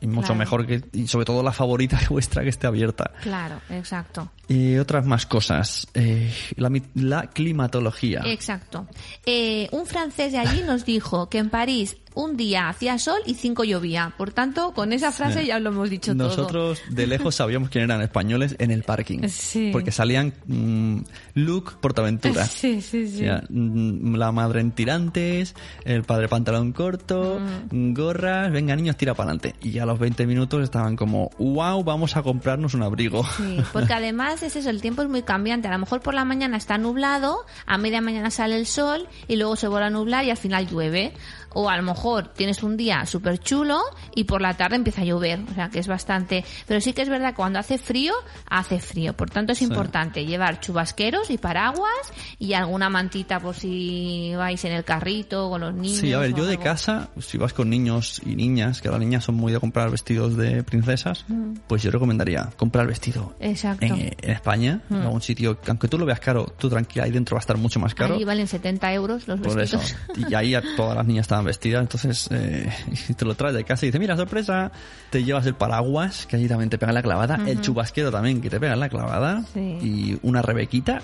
[0.00, 0.34] Y mucho Claro.
[0.36, 3.12] mejor que, y sobre todo la favorita vuestra que esté abierta.
[3.22, 4.30] Claro, exacto.
[4.48, 5.86] Y otras más cosas.
[5.94, 8.22] Eh, la, climatología.
[8.26, 8.86] Exacto.
[9.24, 13.34] Eh, un francés de allí nos dijo que en París un día hacía sol y
[13.34, 14.12] cinco llovía.
[14.16, 15.46] Por tanto, con esa frase Sí.
[15.48, 16.28] ya lo hemos dicho todo.
[16.28, 19.20] Nosotros de lejos sabíamos quién eran españoles en el parking.
[19.28, 19.70] Sí.
[19.72, 20.98] Porque salían mm,
[21.34, 22.46] Luke Portaventura.
[22.54, 23.24] Sí, sí, sí.
[23.48, 27.94] Mm, la madre en tirantes, el padre pantalón corto, Mm.
[27.94, 29.54] gorras, venga niños, tira para adelante.
[29.62, 33.24] Y a los 20 minutos estaban como, wow, vamos a comprarnos un abrigo.
[33.36, 35.68] Sí, porque además es eso, el tiempo es muy cambiante.
[35.68, 39.36] A lo mejor por la mañana está nublado, a media mañana sale el sol y
[39.36, 41.12] luego se vuelve a nublar y al final llueve.
[41.54, 43.80] O a lo mejor tienes un día súper chulo
[44.14, 45.40] y por la tarde empieza a llover.
[45.50, 46.44] O sea que es bastante.
[46.66, 48.12] Pero sí que es verdad que cuando hace frío,
[48.48, 49.14] hace frío.
[49.14, 51.90] Por tanto es importante llevar chubasqueros y paraguas
[52.38, 55.98] y alguna mantita por si vais en el carrito con los niños.
[55.98, 59.24] Sí, a ver, yo de casa, si vas con niños y niñas, que las niñas
[59.24, 61.24] son muy de comprar vestidos de princesas,
[61.68, 63.44] pues yo recomendaría comprar vestido Mm.
[63.44, 63.86] Exacto.
[63.86, 63.92] Mm.
[63.92, 67.10] en, en España, en algún sitio, que aunque tú lo veas caro, tú tranquila, ahí
[67.10, 68.14] dentro va a estar mucho más caro.
[68.14, 69.78] Allí valen 70 euros los Por eso.
[69.78, 70.30] vestidos.
[70.30, 72.72] Y ahí a todas las niñas estaban vestidas, entonces eh,
[73.16, 74.72] te lo traes de casa y dices, mira, sorpresa,
[75.10, 78.50] te llevas el paraguas, que allí también te pega la clavada, el chubasquero también, que
[78.50, 79.60] te pega la clavada, Sí.
[79.82, 81.00] y una rebequita,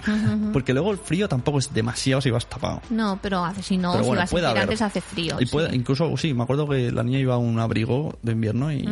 [0.53, 2.81] porque luego el frío tampoco es demasiado si vas tapado.
[2.91, 4.63] No, pero hace, si no, Pero si bueno, vas puede en haber.
[4.63, 5.37] tirantes hace frío.
[5.41, 5.77] Y puede- sí.
[5.77, 8.87] Incluso, sí, me acuerdo que la niña iba a un abrigo de invierno y,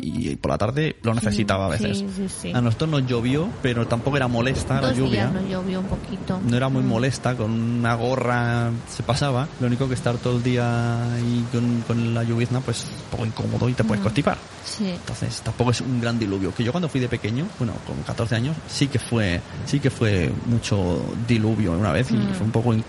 [0.00, 2.04] y por la tarde lo necesitaba a veces.
[2.40, 2.52] sí.
[2.52, 5.26] A nosotros nos llovió, pero tampoco era molesta la lluvia.
[5.28, 6.40] días nos llovió un poquito.
[6.48, 9.48] No era muy molesta, con una gorra se pasaba.
[9.60, 13.26] Lo único que estar todo el día ahí con, con la lluvizna, pues un poco
[13.26, 13.86] incómodo y te Mm.
[13.86, 14.38] puedes constipar.
[14.64, 14.88] Sí.
[14.90, 16.54] Entonces tampoco es un gran diluvio.
[16.54, 19.90] Que yo cuando fui de pequeño, bueno, con 14 años, sí que fue, sí que
[19.90, 22.82] fue mucho diluvio una vez y fue un poco Mm.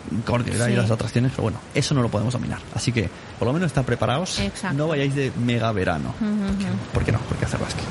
[0.66, 0.72] Sí.
[0.72, 2.60] ir a las atracciones, pero bueno, eso no lo podemos dominar.
[2.76, 4.40] Así que por lo menos estar preparados.
[4.40, 4.78] Exacto.
[4.78, 6.14] No vayáis de mega verano.
[6.22, 6.94] Ujú.
[6.94, 7.20] ¿Por qué no?
[7.28, 7.82] Porque hace rasque.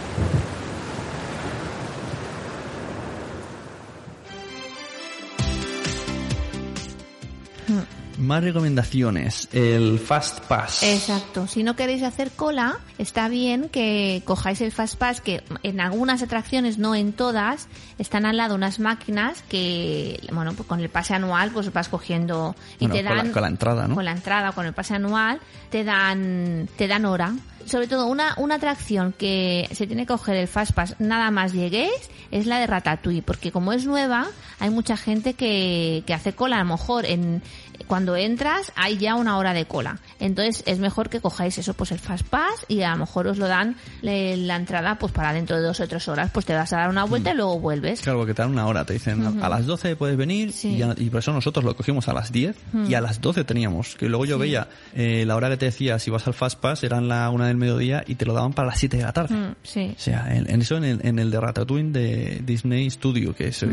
[8.23, 9.49] Más recomendaciones.
[9.53, 10.83] El Fast Pass.
[10.85, 11.47] Exacto.
[11.47, 16.23] Si no queréis hacer cola, está bien que cojáis el Fast Pass, que en algunas
[16.23, 21.15] atracciones, no en todas, están al lado unas máquinas que, bueno, pues con el pase
[21.15, 23.95] anual, pues vas cogiendo y Bueno, te con la- dan con la entrada, ¿no?
[23.97, 27.35] Con la entrada, con el pase anual, te dan, te dan hora.
[27.65, 31.53] Sobre todo una, una atracción que se tiene que coger el Fast Pass nada más
[31.53, 31.93] lleguéis
[32.33, 34.27] es la de Ratatouille, porque como es nueva,
[34.59, 36.57] hay mucha gente que, que hace cola.
[36.57, 37.41] A lo mejor en,
[37.87, 39.99] cuando entras hay ya una hora de cola.
[40.21, 43.39] Entonces es mejor que cojáis eso, pues el Fast Pass y a lo mejor os
[43.39, 46.73] lo dan la entrada pues para dentro de dos o tres horas, pues te vas
[46.73, 48.01] a dar una vuelta y luego vuelves.
[48.01, 50.81] Claro, porque te dan una hora, te dicen a las 12 puedes venir Sí.
[50.97, 52.57] y, por eso nosotros lo cogimos a las 10
[52.89, 55.99] y a las 12 teníamos, que luego yo veía eh, la hora que te decía
[55.99, 58.69] si vas al Fast Pass eran la una del mediodía y te lo daban para
[58.69, 59.35] las 7 de la tarde.
[59.35, 59.95] Mm, sí.
[59.97, 63.49] O sea, en, en eso en el, en el de Ratatouille de Disney Studio, que
[63.49, 63.65] es-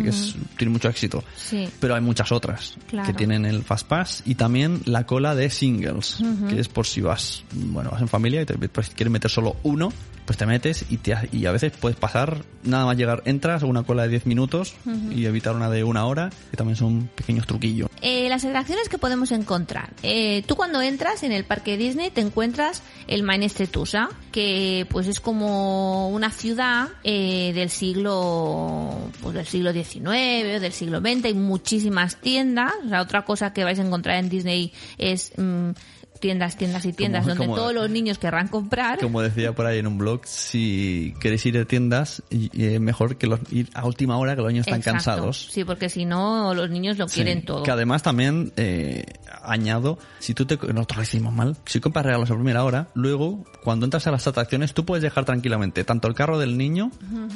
[0.57, 1.23] tiene mucho éxito.
[1.35, 1.69] Sí.
[1.79, 3.07] Pero hay muchas otras Claro.
[3.07, 6.17] que tienen el Fast Pass y también la cola de singles,
[6.49, 9.55] que es por si vas, bueno, vas en familia y te, pues, quieres meter solo
[9.63, 9.91] uno,
[10.29, 13.81] pues te metes y, te, y a veces puedes pasar, nada más llegar, entras una
[13.81, 14.75] cola de 10 minutos
[15.09, 17.89] y evitar una de una hora, que también son pequeños truquillos.
[18.03, 19.91] Eh, las atracciones que podemos encontrar.
[20.03, 25.07] Eh, tú cuando entras en el parque Disney te encuentras el Main Tusa, que pues
[25.07, 31.25] es como una ciudad eh, del siglo pues del siglo XIX o del siglo XX.
[31.25, 32.71] Hay muchísimas tiendas.
[32.85, 35.71] O sea, otra cosa que vais a encontrar en Disney es mm,
[36.19, 38.99] tiendas, tiendas y tiendas Como- donde como- todos los niños querrán comprar.
[38.99, 43.27] Como decía por ahí en un blog, si queréis ir de tiendas, es mejor que
[43.27, 44.95] los, ir a última hora, que los niños están Exacto.
[44.97, 45.47] cansados.
[45.51, 47.15] Sí, porque si no los niños lo Sí.
[47.15, 47.63] quieren todo.
[47.63, 49.05] Que además también eh,
[49.43, 53.45] añado, si tú te, nosotros lo hicimos mal, si compras regalos a primera hora, luego
[53.63, 56.91] cuando entras a las atracciones tú puedes dejar tranquilamente tanto el carro del niño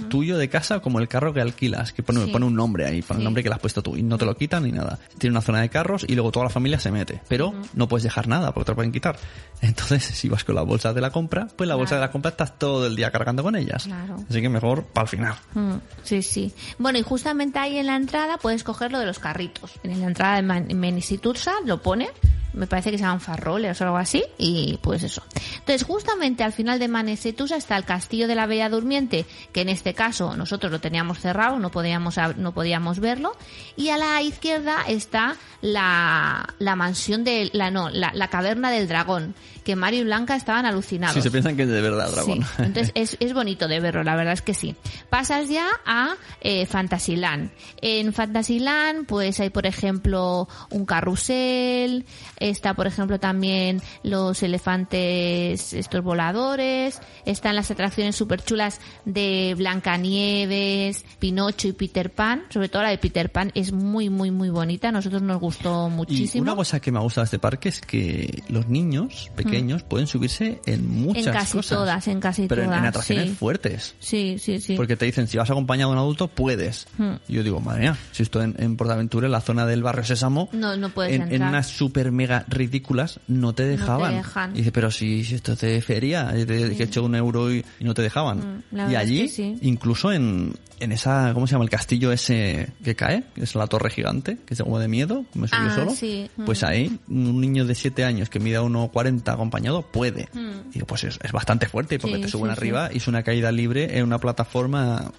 [0.10, 2.32] tuyo de casa como el carro que alquilas, que pone, Sí.
[2.32, 3.22] pone un nombre ahí, pone Sí.
[3.22, 5.00] el nombre que le has puesto tú y no te lo quitan ni nada.
[5.18, 8.04] Tiene una zona de carros y luego toda la familia se mete, pero no puedes
[8.04, 9.18] dejar nada porque te lo pueden quitar.
[9.62, 12.02] Entonces, si vas con la bolsa de la compra, pues la bolsa Claro.
[12.02, 13.86] de la compra estás todo el día cargando con ellas.
[13.86, 14.18] Claro.
[14.30, 15.36] Así que mejor para el final.
[15.54, 16.54] Mm, Sí, sí.
[16.78, 19.72] Bueno, y justamente ahí en la entrada puedes coger lo de los carritos.
[19.84, 22.10] En la entrada de Man- Menisitursa lo pone,
[22.54, 25.24] me parece que se llaman farroles o algo así, y pues eso.
[25.64, 29.70] Entonces, justamente al final de Menisitursa está el castillo de la Bella Durmiente, que en
[29.70, 33.36] este caso nosotros lo teníamos cerrado, no podíamos, no podíamos verlo,
[33.78, 38.90] y a la izquierda está la, la mansión de, la, no, la, la caverna del
[38.90, 41.16] dragón, que Mario y Blanca estaban alucinados.
[41.16, 42.44] Si se piensan que es de verdad, dragón.
[42.44, 44.76] Sí, entonces es, es bonito de verlo, la verdad es que sí.
[45.10, 47.52] Pasas ya a eh, Fantasyland.
[47.80, 52.06] En Fantasyland, pues hay, por ejemplo, un carrusel,
[52.38, 61.06] está, por ejemplo, también los elefantes, estos voladores, están las atracciones súper chulas de Blancanieves,
[61.20, 64.90] Pinocho y Peter Pan, sobre todo la de Peter Pan es muy, muy, muy bonita,
[64.90, 66.44] a nosotros nos gustó Y muchísimo.
[66.44, 70.62] una cosa que me gusta de este parque es que los niños pequeños pueden subirse
[70.66, 71.28] en muchas Mm.
[71.28, 71.78] En casi cosas.
[71.78, 73.36] todas, en casi pero en- todas, en atracciones sí.
[73.36, 73.96] fuertes.
[74.00, 74.76] Sí, sí, sí.
[74.76, 76.88] Porque te dicen, si vas acompañado de un adulto, puedes.
[77.28, 80.04] Y yo digo, madre mía, si estoy en, en Portaventura, en la zona del barrio
[80.04, 84.16] Sésamo, No, no puedes en, en unas super mega ridículas, no te dejaban.
[84.16, 84.52] dejan.
[84.54, 87.16] Y dice, pero si, si esto es de feria, y te dije, he hecho un
[87.16, 88.38] euro y, y no te dejaban.
[88.72, 89.58] Mm, la y es allí, que sí.
[89.62, 91.66] incluso en, en esa, ¿cómo se llama?
[91.66, 95.26] El castillo ese que cae, que es la torre gigante, que es como de miedo,
[95.34, 95.92] me subí Ah, solo.
[95.92, 96.30] sí.
[96.46, 96.66] Pues Mm.
[96.66, 100.30] ahí, un niño de 7 años que mida 1,40 acompañado puede.
[100.34, 100.70] Mm.
[100.70, 103.08] Y digo, pues es, es bastante fuerte, porque Sí, te suben sí, arriba y es
[103.08, 105.12] una caída libre en una plataforma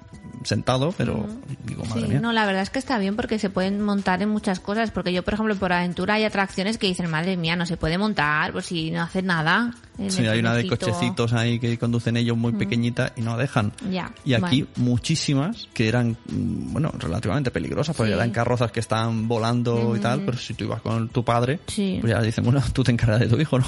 [0.42, 1.26] sentado, pero
[1.64, 2.20] digo, madre mía.
[2.20, 4.90] no, la verdad es que está bien porque se pueden montar en muchas cosas.
[4.90, 7.96] Porque yo, por ejemplo, por aventura hay atracciones que dicen, madre mía, no se puede
[7.96, 9.72] montar, pues si no hace nada.
[10.08, 10.86] Sí, hay una de trenecito".
[10.92, 13.72] cochecitos ahí que conducen ellos muy pequeñita y no dejan.
[13.90, 14.90] Ya, Y aquí bueno.
[14.90, 18.14] muchísimas que eran, mm, bueno, relativamente peligrosas, porque Sí.
[18.16, 21.98] eran carrozas que están volando y tal, pero si tú ibas con tu padre, Sí.
[22.00, 23.66] pues ya dicen, bueno, tú te encargas de tu hijo, ¿no?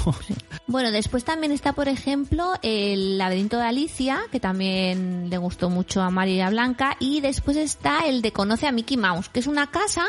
[0.67, 6.01] Bueno, después también está, por ejemplo, el laberinto de Alicia, que también le gustó mucho
[6.01, 6.97] a María y a Blanca.
[6.99, 10.03] Y después está el de Conoce a Mickey Mouse, que es una casa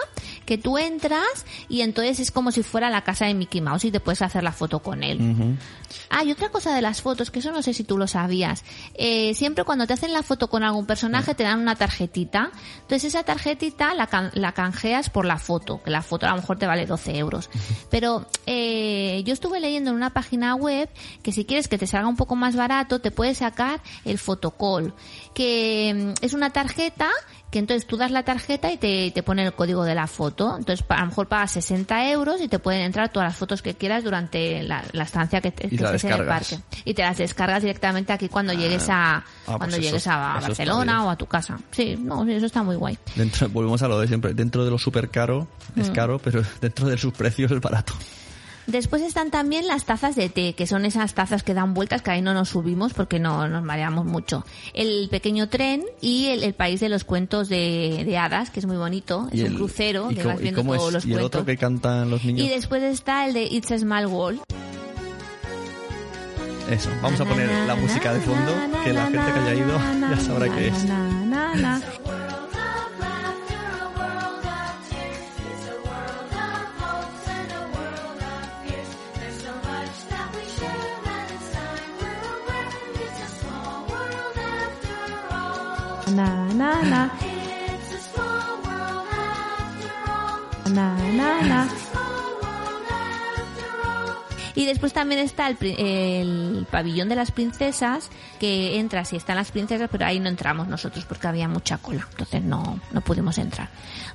[0.49, 3.91] que tú entras y entonces es como si fuera la casa de Mickey Mouse y
[3.91, 5.21] te puedes hacer la foto con él.
[5.21, 5.57] Ujú.
[6.09, 8.65] Ah, y otra cosa de las fotos, que eso no sé si tú lo sabías.
[8.95, 12.51] Eh, siempre cuando te hacen la foto con algún personaje te dan una tarjetita.
[12.81, 16.37] Entonces esa tarjetita la, can- la canjeas por la foto, que la foto a lo
[16.37, 17.51] mejor te vale 12 euros.
[17.91, 20.89] Pero eh, yo estuve leyendo en una página web
[21.23, 24.95] que si quieres que te salga un poco más barato, te puedes sacar el fotocall,
[25.35, 27.11] que mm, es una tarjeta
[27.51, 30.57] que entonces tú das la tarjeta y te, te pone el código de la foto.
[30.59, 33.75] Entonces a lo mejor pagas 60 euros y te pueden entrar todas las fotos que
[33.75, 36.59] quieras durante la, la estancia que, te, que estés en el parque.
[36.85, 41.11] Y te las descargas directamente aquí cuando llegues a pues cuando llegues a Barcelona o
[41.11, 41.59] a tu casa.
[41.71, 42.99] Sí, no, eso está muy guay.
[43.17, 45.81] Dentro, volvemos a lo de siempre, dentro de lo súper caro, Mm.
[45.81, 47.93] es caro, pero dentro de sus precios es barato.
[48.69, 52.11] Después están también las tazas de té, que son esas tazas que dan vueltas, que
[52.11, 54.45] ahí no nos subimos porque no nos mareamos mucho.
[54.75, 58.67] El pequeño tren y el, el país de los cuentos de, de hadas, que es
[58.67, 59.27] muy bonito.
[59.33, 61.41] Es un el- crucero, que vas viendo es- todos los y el cuentos.
[61.41, 62.47] otro que cantan los niños.
[62.47, 64.41] Y después está el de It's a Small World.
[66.71, 68.53] Eso, vamos a poner la música de fondo,
[68.85, 69.79] que la gente que haya ido
[70.11, 70.85] ya sabrá qué es.
[86.59, 87.11] Na, na,
[90.75, 90.99] na.
[91.14, 91.68] Na, na.
[94.57, 99.88] Y después también está el, pabellón de las princesas, que entras y están las princesas,
[99.88, 103.68] pero ahí no entramos nosotros porque había mucha cola, entonces no, no pudimos entrar.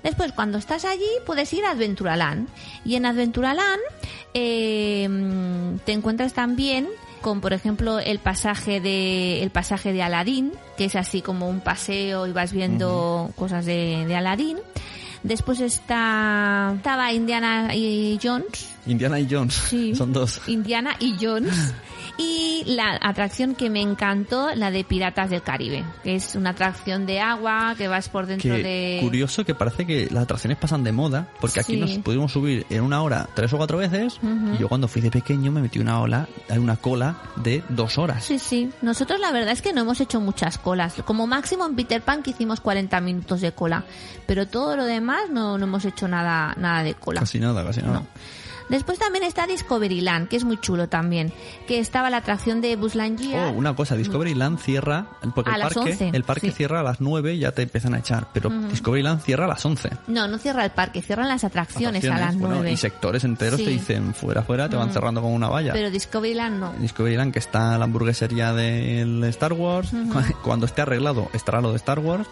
[0.03, 2.49] Después, cuando estás allí, puedes ir a Adventuraland.
[2.84, 3.82] Y en Adventuraland
[4.34, 5.08] eh,
[5.86, 6.89] te encuentras también
[7.23, 11.62] con por ejemplo el pasaje de el pasaje de Aladín, que es así como un
[11.62, 14.57] paseo y vas viendo cosas de, de Aladín.
[15.23, 19.53] Después está estaba Indiana y Jones, Indiana y Jones.
[19.53, 19.95] Sí.
[19.95, 20.41] Son dos.
[20.47, 21.73] Indiana y Jones.
[22.17, 27.06] Y la atracción que me encantó, la de Piratas del Caribe, que es una atracción
[27.08, 28.99] de agua que vas por dentro de...
[29.02, 31.80] curioso que parece que las atracciones pasan de moda, porque aquí Sí.
[31.80, 35.10] nos pudimos subir en una hora tres o cuatro veces, y yo cuando fui de
[35.10, 38.23] pequeño me metí una ola, hay una cola de dos horas.
[38.23, 38.69] Sí, sí.
[38.84, 40.95] Nosotros la verdad es que no hemos hecho muchas colas.
[41.06, 43.86] Como máximo en Peter Pan que hicimos 40 minutos de cola.
[44.28, 47.21] Pero todo lo demás no, no hemos hecho nada, nada de cola.
[47.21, 47.93] Casi nada, casi nada.
[48.02, 48.08] No.
[48.69, 51.32] Después también está Discoveryland, que es muy chulo también.
[51.67, 53.47] Que estaba la atracción de Buzz Lightyear.
[53.47, 56.54] Oh, una cosa, Discoveryland cierra, porque A el las parque, 11, el parque sí.
[56.58, 59.89] cierra a las 9 ya te empiezan a echar, pero Discoveryland cierra a las 11.
[60.08, 62.71] No, no cierra el parque, cierran las atracciones, a las Atracciones, bueno, 9.
[62.71, 63.65] y sectores enteros Sí.
[63.65, 65.73] te dicen fuera, fuera, te van cerrando con una valla.
[65.73, 66.73] Pero Discoveryland no.
[66.80, 71.78] Discoveryland que está la hamburguesería del Star Wars, Cu- cuando esté arreglado estará lo de
[71.78, 72.28] Star Wars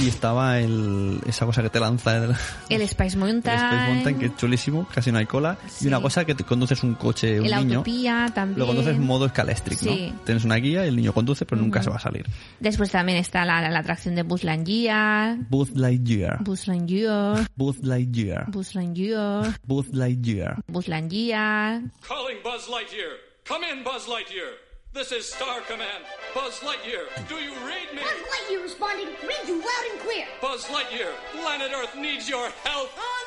[0.00, 2.34] y estaba el, esa cosa que te lanza el,
[2.68, 3.56] El Space Mountain.
[3.58, 5.84] el Space Mountain que es chulísimo, casi no hay cola Sí.
[5.84, 8.58] y una cosa que te conduces un coche, un el niño, Autopía también.
[8.58, 10.10] lo conduces en modo Scalestric, Sí.
[10.12, 10.20] ¿no?
[10.20, 12.26] Tienes una guía y el niño conduce pero nunca se va a salir.
[12.60, 15.36] Después también está la, la atracción de Buzz Lightyear.
[15.48, 17.46] Buzz Lightyear, Buzz Lightyear.
[17.56, 19.54] Buzz Lightyear, Buzz Lightyear.
[19.66, 20.56] Buzz Lightyear.
[20.68, 21.82] Buzz Lightyear.
[22.06, 23.12] Calling Buzz Lightyear.
[23.46, 24.52] Come in, Buzz Lightyear.
[24.94, 26.04] This is Star Command.
[26.34, 28.02] Buzz Lightyear, do you read me?
[28.04, 30.26] Buzz Lightyear responding, read you loud and clear.
[30.42, 32.90] Buzz Lightyear, planet Earth needs your help.
[32.92, 33.21] On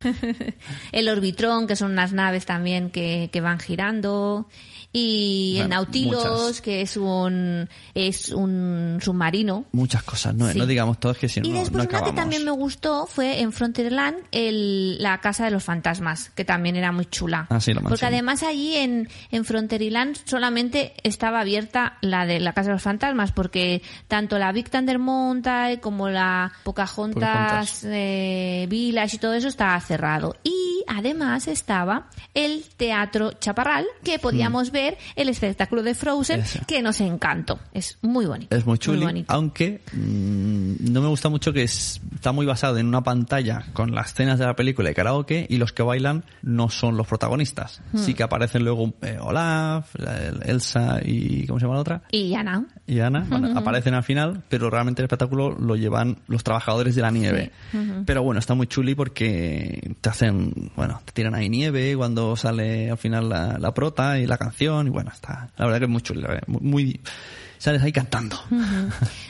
[0.92, 4.46] El Orbitron, que son unas naves también que, que van girando.
[4.98, 6.60] Y el Bueno, Nautilus, muchas.
[6.62, 9.64] que es un, es un submarino.
[9.72, 10.58] Muchas cosas, no, Sí.
[10.58, 12.10] no digamos todas que si no, Y no después una acabamos.
[12.10, 16.76] que también me gustó fue en Frontierland el, la Casa de los Fantasmas, que también
[16.76, 17.46] era muy chula.
[17.50, 22.52] Ah, sí, la Porque además allí en, en Frontierland solamente estaba abierta la de la
[22.54, 27.84] Casa de los Fantasmas, porque tanto la Big Thunder Mountain como la Pocahontas, Pocahontas.
[27.84, 30.36] eh, Village y todo eso estaba cerrado.
[30.42, 34.85] Y además estaba el Teatro Chaparral, que podíamos ver
[35.16, 36.40] el espectáculo de Frozen.
[36.40, 36.60] Ese.
[36.66, 37.58] que nos encantó.
[37.72, 38.54] Es muy bonito.
[38.56, 42.86] Es muy chulo, aunque mm, no me gusta mucho que es- está muy basado en
[42.86, 46.68] una pantalla con las escenas de la película de karaoke y los que bailan no
[46.68, 47.80] son los protagonistas.
[47.92, 47.98] Hmm.
[47.98, 52.02] Sí que aparecen luego eh, Olaf, la- el- Elsa y ¿cómo se llama la otra?
[52.10, 52.64] Y Ana.
[52.86, 57.02] Y Ana, bueno, aparecen al final, pero realmente el espectáculo lo llevan los trabajadores de
[57.02, 57.50] la nieve.
[58.04, 62.90] Pero bueno, está muy chuli porque te hacen, bueno, te tiran ahí nieve cuando sale
[62.90, 65.90] al final la, la prota y la canción y bueno, está, la verdad que es
[65.90, 67.00] muy verdad, muy, muy-
[67.58, 68.38] sales ahí cantando.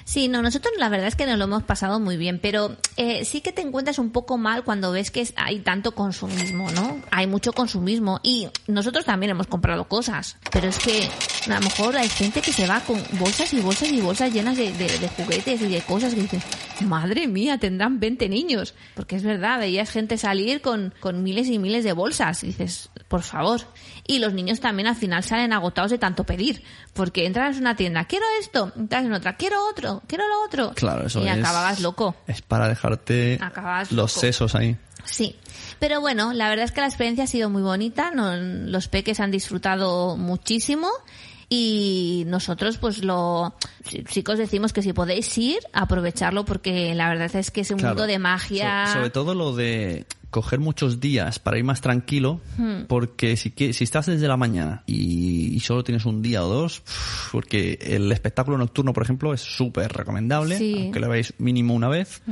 [0.04, 3.24] Sí, no, nosotros la verdad es que nos lo hemos pasado muy bien, pero eh,
[3.24, 7.00] sí que te encuentras un poco mal cuando ves que hay tanto consumismo, ¿no?
[7.10, 11.08] Hay mucho consumismo y nosotros también hemos comprado cosas, pero es que
[11.50, 14.56] a lo mejor hay gente que se va con bolsas y bolsas y bolsas llenas
[14.56, 16.42] de, de- de juguetes y de cosas que dices,
[16.82, 21.58] madre mía, tendrán 20 niños, porque es verdad, veías gente salir con, con miles y
[21.58, 23.62] miles de bolsas y dices, por favor.
[24.06, 26.62] Y los niños también al final salen agotados de tanto pedir,
[26.92, 30.72] porque entras en una tienda, quiero esto, entras en otra, quiero otro, quiero lo otro.
[30.74, 31.38] Claro, eso y es.
[31.38, 32.14] acababas loco.
[32.26, 33.38] Es para dejarte
[33.90, 34.09] los loco.
[34.09, 34.76] sesos ahí.
[35.05, 35.37] Sí,
[35.79, 39.20] pero bueno, la verdad es que la experiencia ha sido muy bonita, no- los peques
[39.20, 40.88] han disfrutado muchísimo
[41.48, 43.54] y nosotros pues lo
[43.88, 47.61] sí, sí que os decimos que si podéis ir, aprovecharlo porque la verdad es que
[47.61, 47.94] es un Claro.
[47.94, 48.87] mundo de magia.
[48.88, 52.82] So- sobre todo lo de coger muchos días para ir más tranquilo, Hmm.
[52.88, 56.48] porque si, que- si estás desde la mañana y, y solo tienes un día o
[56.48, 56.82] dos,
[57.32, 60.74] porque el espectáculo nocturno, por ejemplo, es súper recomendable, Sí.
[60.76, 62.22] aunque lo veáis mínimo una vez,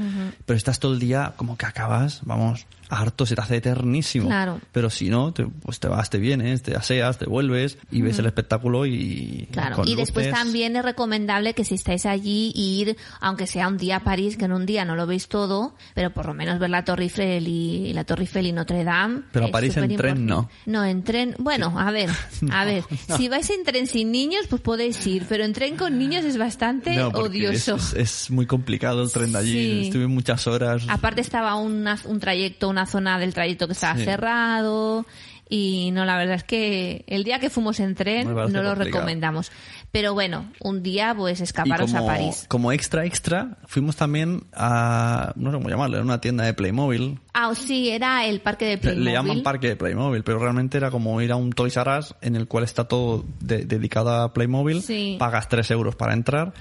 [0.44, 4.27] pero estás todo el día como que acabas, vamos, harto, se te hace eternísimo.
[4.29, 4.61] Claro.
[4.73, 8.18] Pero si no, te, pues te vas, te vienes, te aseas, te vuelves y ves
[8.18, 9.49] el espectáculo y...
[9.53, 10.40] Claro, y después luces.
[10.40, 14.44] también es recomendable que si estáis allí ir, aunque sea un día a París, que
[14.44, 17.47] en un día no lo veis todo, pero por lo menos ver la Torre Eiffel
[17.49, 19.23] y la Torre Eiffel y Notre Dame.
[19.33, 20.49] Pero a París en tren no.
[20.66, 22.11] No, en tren, bueno, a ver,
[22.53, 22.85] a ver,
[23.16, 26.37] si vais en tren sin niños, pues podéis ir, pero en tren con niños es
[26.38, 27.77] bastante No, odioso.
[27.77, 29.53] Es, es- es muy complicado el tren de allí.
[29.53, 29.87] Sí.
[29.87, 30.85] Estuve muchas horas.
[30.88, 34.05] Aparte estaba una- un trayecto, una zona del trayecto que estaba Sí.
[34.05, 35.07] cerrado
[35.49, 39.53] y no, la verdad es que el día que fuimos en tren no lo recomendamos.
[39.92, 42.47] Pero bueno, un día pues escaparos como, a París.
[42.49, 47.20] como extra extra, fuimos también a, no sé cómo llamarlo, era una tienda de Playmobil.
[47.37, 49.05] Ah, sí, era el parque de Playmobil.
[49.05, 52.14] le llaman parque de Playmobil, pero realmente era como ir a un Toys R Us
[52.20, 54.81] en el cual está todo de- dedicado a Playmobil.
[54.83, 55.16] Sí.
[55.18, 56.55] Pagas 3 euros para entrar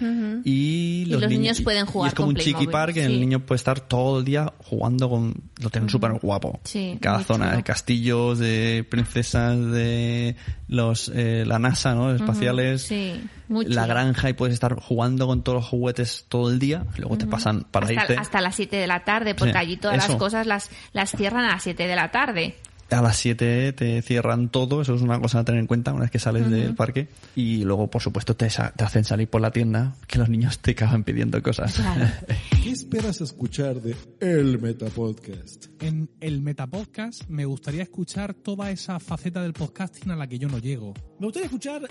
[0.44, 3.14] y, los, los niños pueden jugar y es como con un chiqui park en sí.
[3.14, 5.34] el niño puede estar todo el día jugando con...
[5.62, 6.60] Lo tienen súper guapo.
[6.64, 7.58] Sí, Cada zona, chulo.
[7.58, 10.36] de castillos, de princesas, de
[10.68, 12.14] los eh, la NASA, ¿no?
[12.16, 16.86] Espaciales, Sí, la granja y puedes estar jugando con todos los juguetes todo el día.
[16.98, 18.18] Luego te pasan para hasta, irte.
[18.18, 20.08] hasta las 7 de la tarde, porque Sí, allí todas eso.
[20.10, 22.56] las cosas las, las cierran a las 7 de la tarde.
[22.92, 26.02] A las 7 te cierran todo, eso es una cosa a tener en cuenta una
[26.02, 27.08] vez que sales del parque.
[27.36, 30.72] Y luego, por supuesto, te, te hacen salir por la tienda, que los niños te
[30.72, 31.74] acaban pidiendo cosas.
[31.74, 32.06] Claro.
[32.64, 35.68] ¿Qué esperas escuchar de El Metapodcast?
[35.82, 40.48] En el Metapodcast me gustaría escuchar toda esa faceta del podcasting a la que yo
[40.48, 40.94] no llego.
[41.20, 41.82] Me gustaría escuchar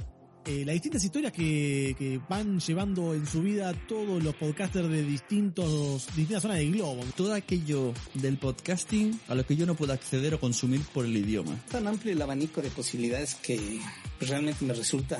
[0.45, 5.03] eh, las distintas historias que, que van llevando en su vida todos los podcasters de
[5.03, 7.05] distintos, distintas zonas del globo.
[7.17, 11.17] todo aquello del podcasting a lo que yo no puedo acceder o consumir por el
[11.17, 11.57] idioma.
[11.71, 13.81] tan amplio el abanico de posibilidades que
[14.21, 15.19] realmente me resulta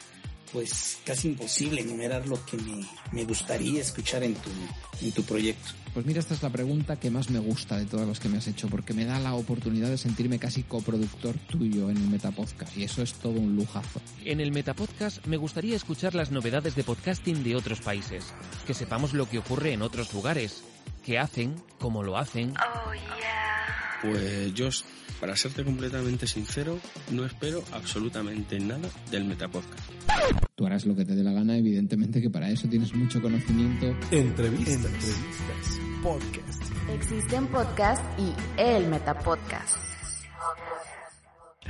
[0.52, 4.50] pues casi imposible enumerar lo que me, me gustaría escuchar en tu,
[5.02, 5.83] en tu proyecto.
[5.94, 8.38] Pues mira, esta es la pregunta que más me gusta de todas las que me
[8.38, 12.76] has hecho, porque me da la oportunidad de sentirme casi coproductor tuyo en el Metapodcast,
[12.76, 14.00] y eso es todo un lujazo.
[14.24, 18.34] En el Metapodcast me gustaría escuchar las novedades de podcasting de otros países,
[18.66, 20.64] que sepamos lo que ocurre en otros lugares,
[21.04, 22.54] qué hacen, cómo lo hacen.
[24.04, 24.68] Pues yo,
[25.18, 26.78] para serte completamente sincero,
[27.10, 29.90] no espero absolutamente nada del Metapodcast.
[30.54, 33.86] Tú harás lo que te dé la gana, evidentemente que para eso tienes mucho conocimiento.
[34.10, 34.74] Entrevistas.
[34.74, 35.80] Entrevistas.
[36.02, 36.62] Podcast.
[36.90, 39.78] Existen podcast y el Metapodcast.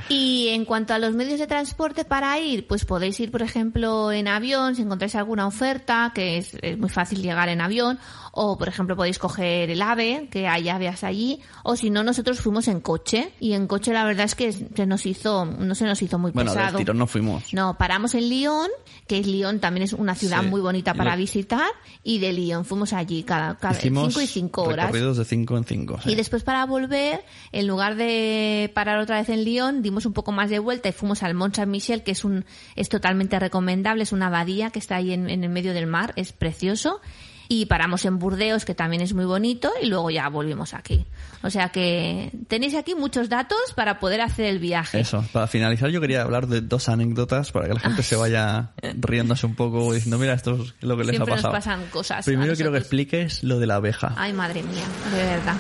[0.09, 4.11] Y en cuanto a los medios de transporte para ir, pues podéis ir, por ejemplo,
[4.11, 7.99] en avión, si encontráis alguna oferta, que es, es muy fácil llegar en avión,
[8.37, 12.41] o por ejemplo podéis coger el AVE, que hay aves allí, o si no, nosotros
[12.41, 15.85] fuimos en coche, y en coche la verdad es que se nos hizo, no se
[15.85, 16.79] nos hizo muy Bueno, del pesado.
[16.79, 17.55] tirón no fuimos.
[17.55, 18.69] No, paramos en Lyon,
[19.07, 20.49] que es Lyon también es una ciudad Sí.
[20.49, 21.69] muy bonita Y para lo- visitar,
[22.03, 24.87] y de Lyon fuimos allí cada, cada Hicimos cinco y cinco horas.
[24.87, 26.01] recorridos de 5 en 5.
[26.07, 30.33] Y después para volver, en lugar de parar otra vez en Lyon, dimos un poco
[30.33, 34.13] más de vuelta y fuimos al Mont Saint-Michel, que es un es totalmente recomendable, es
[34.13, 37.01] una abadía que está ahí en, en el medio del mar, es precioso.
[37.49, 41.05] Y paramos en Burdeos, que también es muy bonito, y luego ya volvimos aquí.
[41.43, 45.01] O sea que tenéis aquí muchos datos para poder hacer el viaje.
[45.01, 48.71] Eso, para finalizar yo quería hablar de dos anécdotas para que la gente se vaya
[48.95, 51.53] riéndose un poco diciendo, mira, esto es lo que les Siempre ha nos pasado.
[51.53, 52.25] pasan cosas.
[52.25, 54.15] Primero a quiero que expliques lo de la abeja.
[54.17, 54.85] Ay, madre mía,
[55.15, 55.57] de verdad.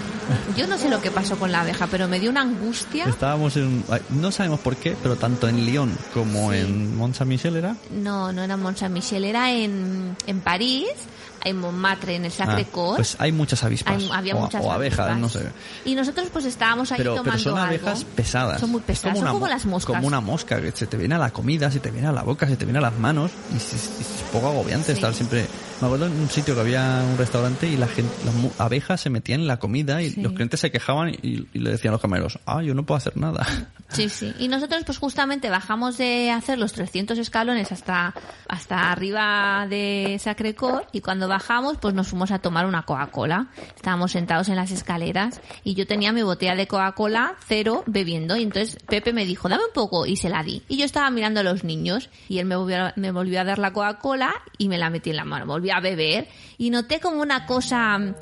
[0.56, 3.04] Yo no sé lo que pasó con la abeja, pero me dio una angustia.
[3.04, 3.84] Estábamos en...
[4.10, 7.76] No sabemos por qué, pero tanto en Lyon como en Mont Saint-Michel era...
[7.90, 10.88] No, no era Mont Saint-Michel, era en, en París,
[11.44, 12.96] en Montmartre, en el Ah, Sacré-Cœur.
[12.96, 13.94] pues hay muchas avispas.
[13.96, 15.20] Hay- había o, muchas o abejas, avispas.
[15.20, 15.46] no sé.
[15.84, 17.66] Y nosotros pues estábamos ahí Pero, pero tomando son algo.
[17.68, 18.60] abejas pesadas.
[18.60, 19.94] Son muy Es pesadas, son una como mo- las moscas.
[19.96, 22.22] Como una mosca, que se te viene a la comida, se te viene a la
[22.22, 23.30] boca, se te viene a las manos.
[23.52, 23.90] Y es, es-
[24.32, 24.92] poco agobiante Sí.
[24.92, 25.46] estar siempre...
[25.80, 29.10] Me acuerdo en un sitio que había un restaurante y la gente, las abejas se
[29.10, 30.22] metían en la comida y Sí.
[30.22, 32.96] los clientes se quejaban y, y le decían a los camareros, ah, yo no puedo
[32.96, 33.44] hacer nada.
[33.90, 34.32] Sí, sí.
[34.38, 38.14] Y nosotros pues justamente bajamos de hacer los 300 escalones hasta,
[38.48, 43.48] hasta arriba de Sacré-Cœur y cuando bajamos pues nos fuimos a tomar una Coca-Cola.
[43.76, 48.42] Estábamos sentados en las escaleras y yo tenía mi botella de Coca-Cola cero bebiendo y
[48.42, 50.62] entonces Pepe me dijo, dame un poco y se la di.
[50.68, 53.58] Y yo estaba mirando a los niños y él me volvió, me volvió a dar
[53.58, 55.46] la Coca-Cola y me la metí en la mano.
[55.46, 58.14] Volví a beber y noté como una cosa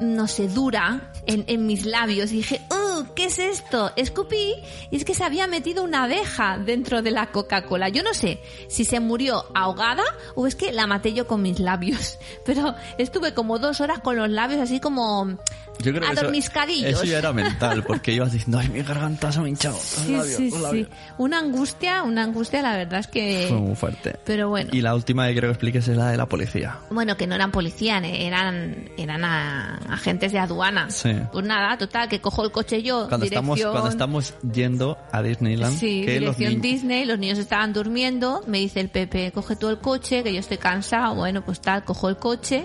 [0.00, 2.32] no sé, dura en, en mis labios.
[2.32, 3.14] Y dije, ¡uh!
[3.14, 3.92] ¿Qué es esto?
[3.96, 4.54] Escupí
[4.90, 7.88] y es que se había metido una abeja dentro de la Coca-Cola.
[7.88, 10.04] Yo no sé si se murió ahogada
[10.34, 12.18] o es que la maté yo con mis labios.
[12.44, 15.38] Pero estuve como dos horas con los labios así como
[15.78, 16.90] Yo creo que eso, adormiscadillos.
[16.92, 19.74] eso ya era mental, porque ibas diciendo, ay, mi garganta se me ha hinchado.
[19.76, 20.88] los Sí, labios, sí, los labios".
[20.88, 20.94] sí.
[21.18, 23.46] Una angustia, una angustia, la verdad es que...
[23.48, 24.16] Fue muy fuerte.
[24.24, 24.70] Pero bueno.
[24.72, 26.78] Y la última que quiero que expliques es la de la policía.
[26.90, 30.90] Bueno, que no eran policías, eran, eran a- agentes de aduana.
[30.90, 31.10] Sí.
[31.32, 33.72] Pues nada, total, que cojo el coche yo, Cuando estamos, dirección...
[33.72, 38.42] cuando estamos yendo a Disneyland, Sí, que los dirección niños- Disney, los niños estaban durmiendo,
[38.46, 41.84] me dice el Pepe, coge tú el coche, que yo estoy cansado, bueno, pues tal,
[41.84, 42.64] cojo el coche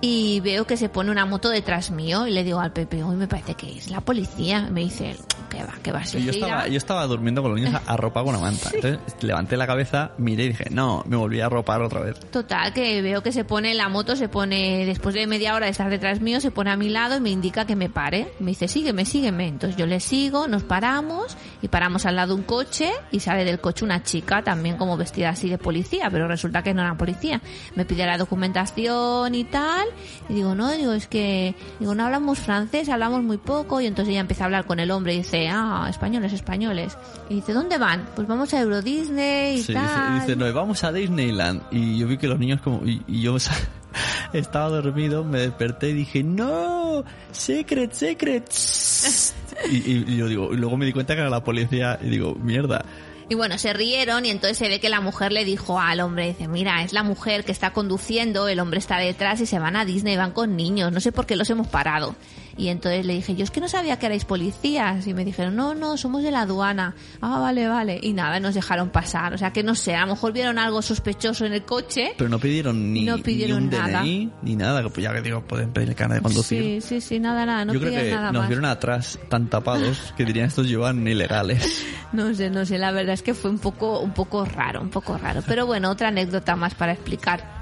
[0.00, 3.16] y veo que se pone una moto detrás mío y le digo al Pepe, hoy
[3.16, 5.16] me parece que es la policía, me dice,
[5.48, 6.30] que va, que va, yo gira".
[6.30, 8.70] estaba, yo estaba durmiendo con los niños arropado con una manta.
[8.72, 12.18] Entonces levanté la cabeza, miré y dije, no, me volví a arropar otra vez.
[12.30, 15.72] Total, que veo que se pone la moto, se pone, después de media hora de
[15.72, 18.32] estar detrás mío, se pone a mi lado y me indica que me pare.
[18.38, 19.48] Me dice, sígueme, sígueme.
[19.48, 23.44] Entonces yo le sigo, nos paramos y paramos al lado de un coche y sale
[23.44, 26.96] del coche una chica también como vestida así de policía, pero resulta que no era
[26.96, 27.40] policía.
[27.74, 29.87] Me pide la documentación y tal
[30.28, 34.10] y digo, no, digo, es que, digo, no hablamos francés, hablamos muy poco y entonces
[34.12, 36.96] ella empieza a hablar con el hombre y dice, ah, españoles, españoles.
[37.28, 38.08] Y dice, ¿dónde van?
[38.14, 40.20] Pues vamos a Euro Disney y Sí, dice, tal.
[40.20, 41.62] dice, no, vamos a Disneyland.
[41.70, 42.84] Y yo vi que los niños como...
[42.86, 43.36] Y, y yo
[44.32, 48.50] estaba dormido, me desperté y dije, no, secret, secret.
[49.70, 52.08] y, y- y yo digo, y luego me di cuenta que era la policía y
[52.08, 52.84] digo, mierda.
[53.30, 56.28] Y bueno, se rieron y entonces se ve que la mujer le dijo al hombre,
[56.28, 59.76] dice, mira, es la mujer que está conduciendo, el hombre está detrás y se van
[59.76, 62.16] a Disney, van con niños, no sé por qué los hemos parado.
[62.58, 65.06] Y entonces le dije, yo es que no sabía que erais policías.
[65.06, 66.94] Y me dijeron, no, no, somos de la aduana.
[67.20, 68.00] Ah, vale, vale.
[68.02, 69.32] Y nada, nos dejaron pasar.
[69.32, 72.14] O sea que no sé, a lo mejor vieron algo sospechoso en el coche.
[72.18, 74.00] Pero no pidieron ni, No pidieron ni un nada.
[74.02, 74.82] DNI ni nada.
[74.82, 76.62] que Pues ya que digo, pueden pedir el carnet de conducir.
[76.62, 78.48] Sí, sí, sí, nada, nada, no Yo creo que nada nos más.
[78.48, 81.84] vieron atrás tan tapados que dirían estos llevan ilegales.
[82.10, 84.88] No sé, no sé, la verdad es que fue un poco, un poco raro, un
[84.88, 85.42] poco raro.
[85.46, 87.57] Pero bueno, otra anécdota más para explicar.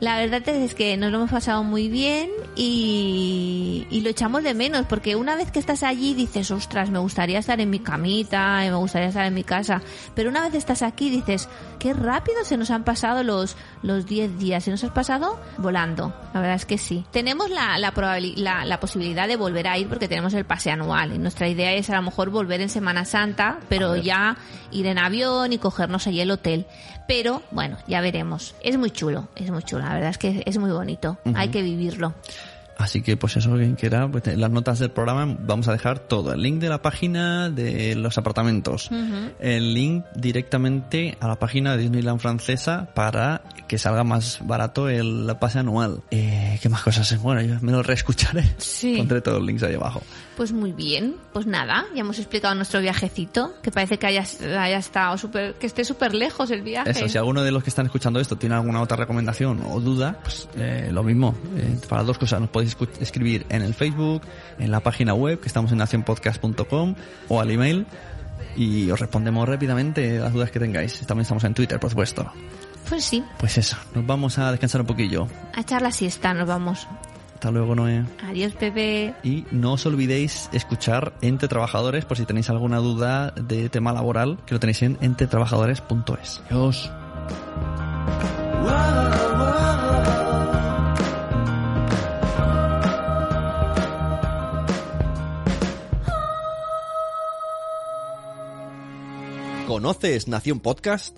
[0.00, 4.54] La verdad es que nos lo hemos pasado muy bien y, y lo echamos de
[4.54, 8.64] menos porque una vez que estás allí dices, ostras, me gustaría estar en mi camita,
[8.64, 9.82] y me gustaría estar en mi casa.
[10.14, 11.48] Pero una vez estás aquí dices,
[11.80, 14.64] qué rápido se nos han pasado los los 10 días.
[14.64, 16.14] Se nos han pasado volando.
[16.32, 17.04] La verdad es que sí.
[17.10, 17.92] Tenemos la, la,
[18.36, 21.72] la, la posibilidad de volver a ir porque tenemos el pase anual y nuestra idea
[21.72, 24.36] es a lo mejor volver en Semana Santa, pero ya
[24.70, 26.66] ir en avión y cogernos allí el hotel.
[27.08, 28.54] Pero bueno, ya veremos.
[28.62, 29.82] Es muy chulo, es muy chulo.
[29.82, 31.16] La verdad es que es muy bonito.
[31.34, 32.14] Hay que vivirlo.
[32.76, 35.98] Así que, pues eso, quien quiera, pues, en las notas del programa vamos a dejar
[35.98, 36.32] todo.
[36.32, 38.90] El link de la página de los apartamentos.
[39.40, 45.34] El link directamente a la página de Disneyland francesa para que salga más barato el
[45.40, 46.02] pase anual.
[46.10, 47.20] Eh, ¿Qué más cosas?
[47.20, 48.44] Bueno, yo me lo reescucharé.
[48.58, 48.96] Sí.
[48.98, 50.02] Pondré todos los links ahí abajo.
[50.38, 54.22] Pues muy bien, pues nada, ya hemos explicado nuestro viajecito, que parece que haya,
[54.60, 56.90] haya estado súper, que esté súper lejos el viaje.
[56.90, 60.20] Eso, si alguno de los que están escuchando esto tiene alguna otra recomendación o duda,
[60.22, 61.34] pues eh, lo mismo.
[61.56, 64.22] Eh, para dos cosas, nos podéis escribir en el Facebook,
[64.60, 66.94] en la página web, que estamos en nacionpodcast.com,
[67.26, 67.84] o al email,
[68.54, 71.00] y os respondemos rápidamente las dudas que tengáis.
[71.00, 72.30] También estamos en Twitter, por supuesto.
[72.88, 75.26] Pues sí, Pues eso, nos vamos a descansar un poquillo.
[75.52, 76.86] a echar la siesta nos vamos.
[77.38, 78.04] Hasta luego, Noé.
[78.24, 79.14] Adiós, Pepe.
[79.22, 84.40] Y no os olvidéis escuchar Entre Trabajadores por si tenéis alguna duda de tema laboral,
[84.44, 86.42] que lo tenéis en entretrabajadores.es.
[86.50, 86.90] Adiós.
[99.68, 101.16] ¿Conoces Nación Podcast?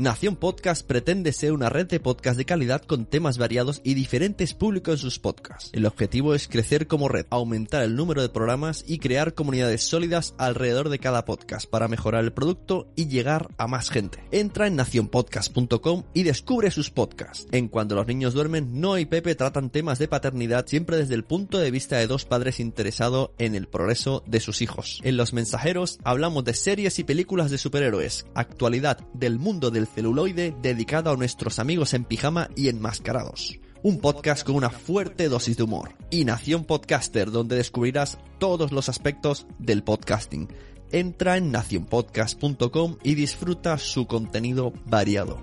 [0.00, 4.54] Nación Podcast pretende ser una red de podcast de calidad con temas variados y diferentes
[4.54, 5.68] públicos en sus podcasts.
[5.74, 10.34] El objetivo es crecer como red, aumentar el número de programas y crear comunidades sólidas
[10.38, 14.24] alrededor de cada podcast para mejorar el producto y llegar a más gente.
[14.30, 17.46] Entra en nacionpodcast.com y descubre sus podcasts.
[17.52, 21.24] En Cuando los niños duermen, No y Pepe tratan temas de paternidad siempre desde el
[21.24, 25.02] punto de vista de dos padres interesados en el progreso de sus hijos.
[25.04, 30.54] En Los Mensajeros hablamos de series y películas de superhéroes, actualidad del mundo del celuloide
[30.62, 33.58] dedicado a nuestros amigos en pijama y enmascarados.
[33.82, 35.94] Un podcast con una fuerte dosis de humor.
[36.10, 40.48] Y Nación Podcaster, donde descubrirás todos los aspectos del podcasting.
[40.92, 45.40] Entra en nacionpodcast.com y disfruta su contenido variado.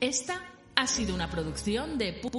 [0.00, 0.42] Esta
[0.76, 2.30] ha sido una producción de pu-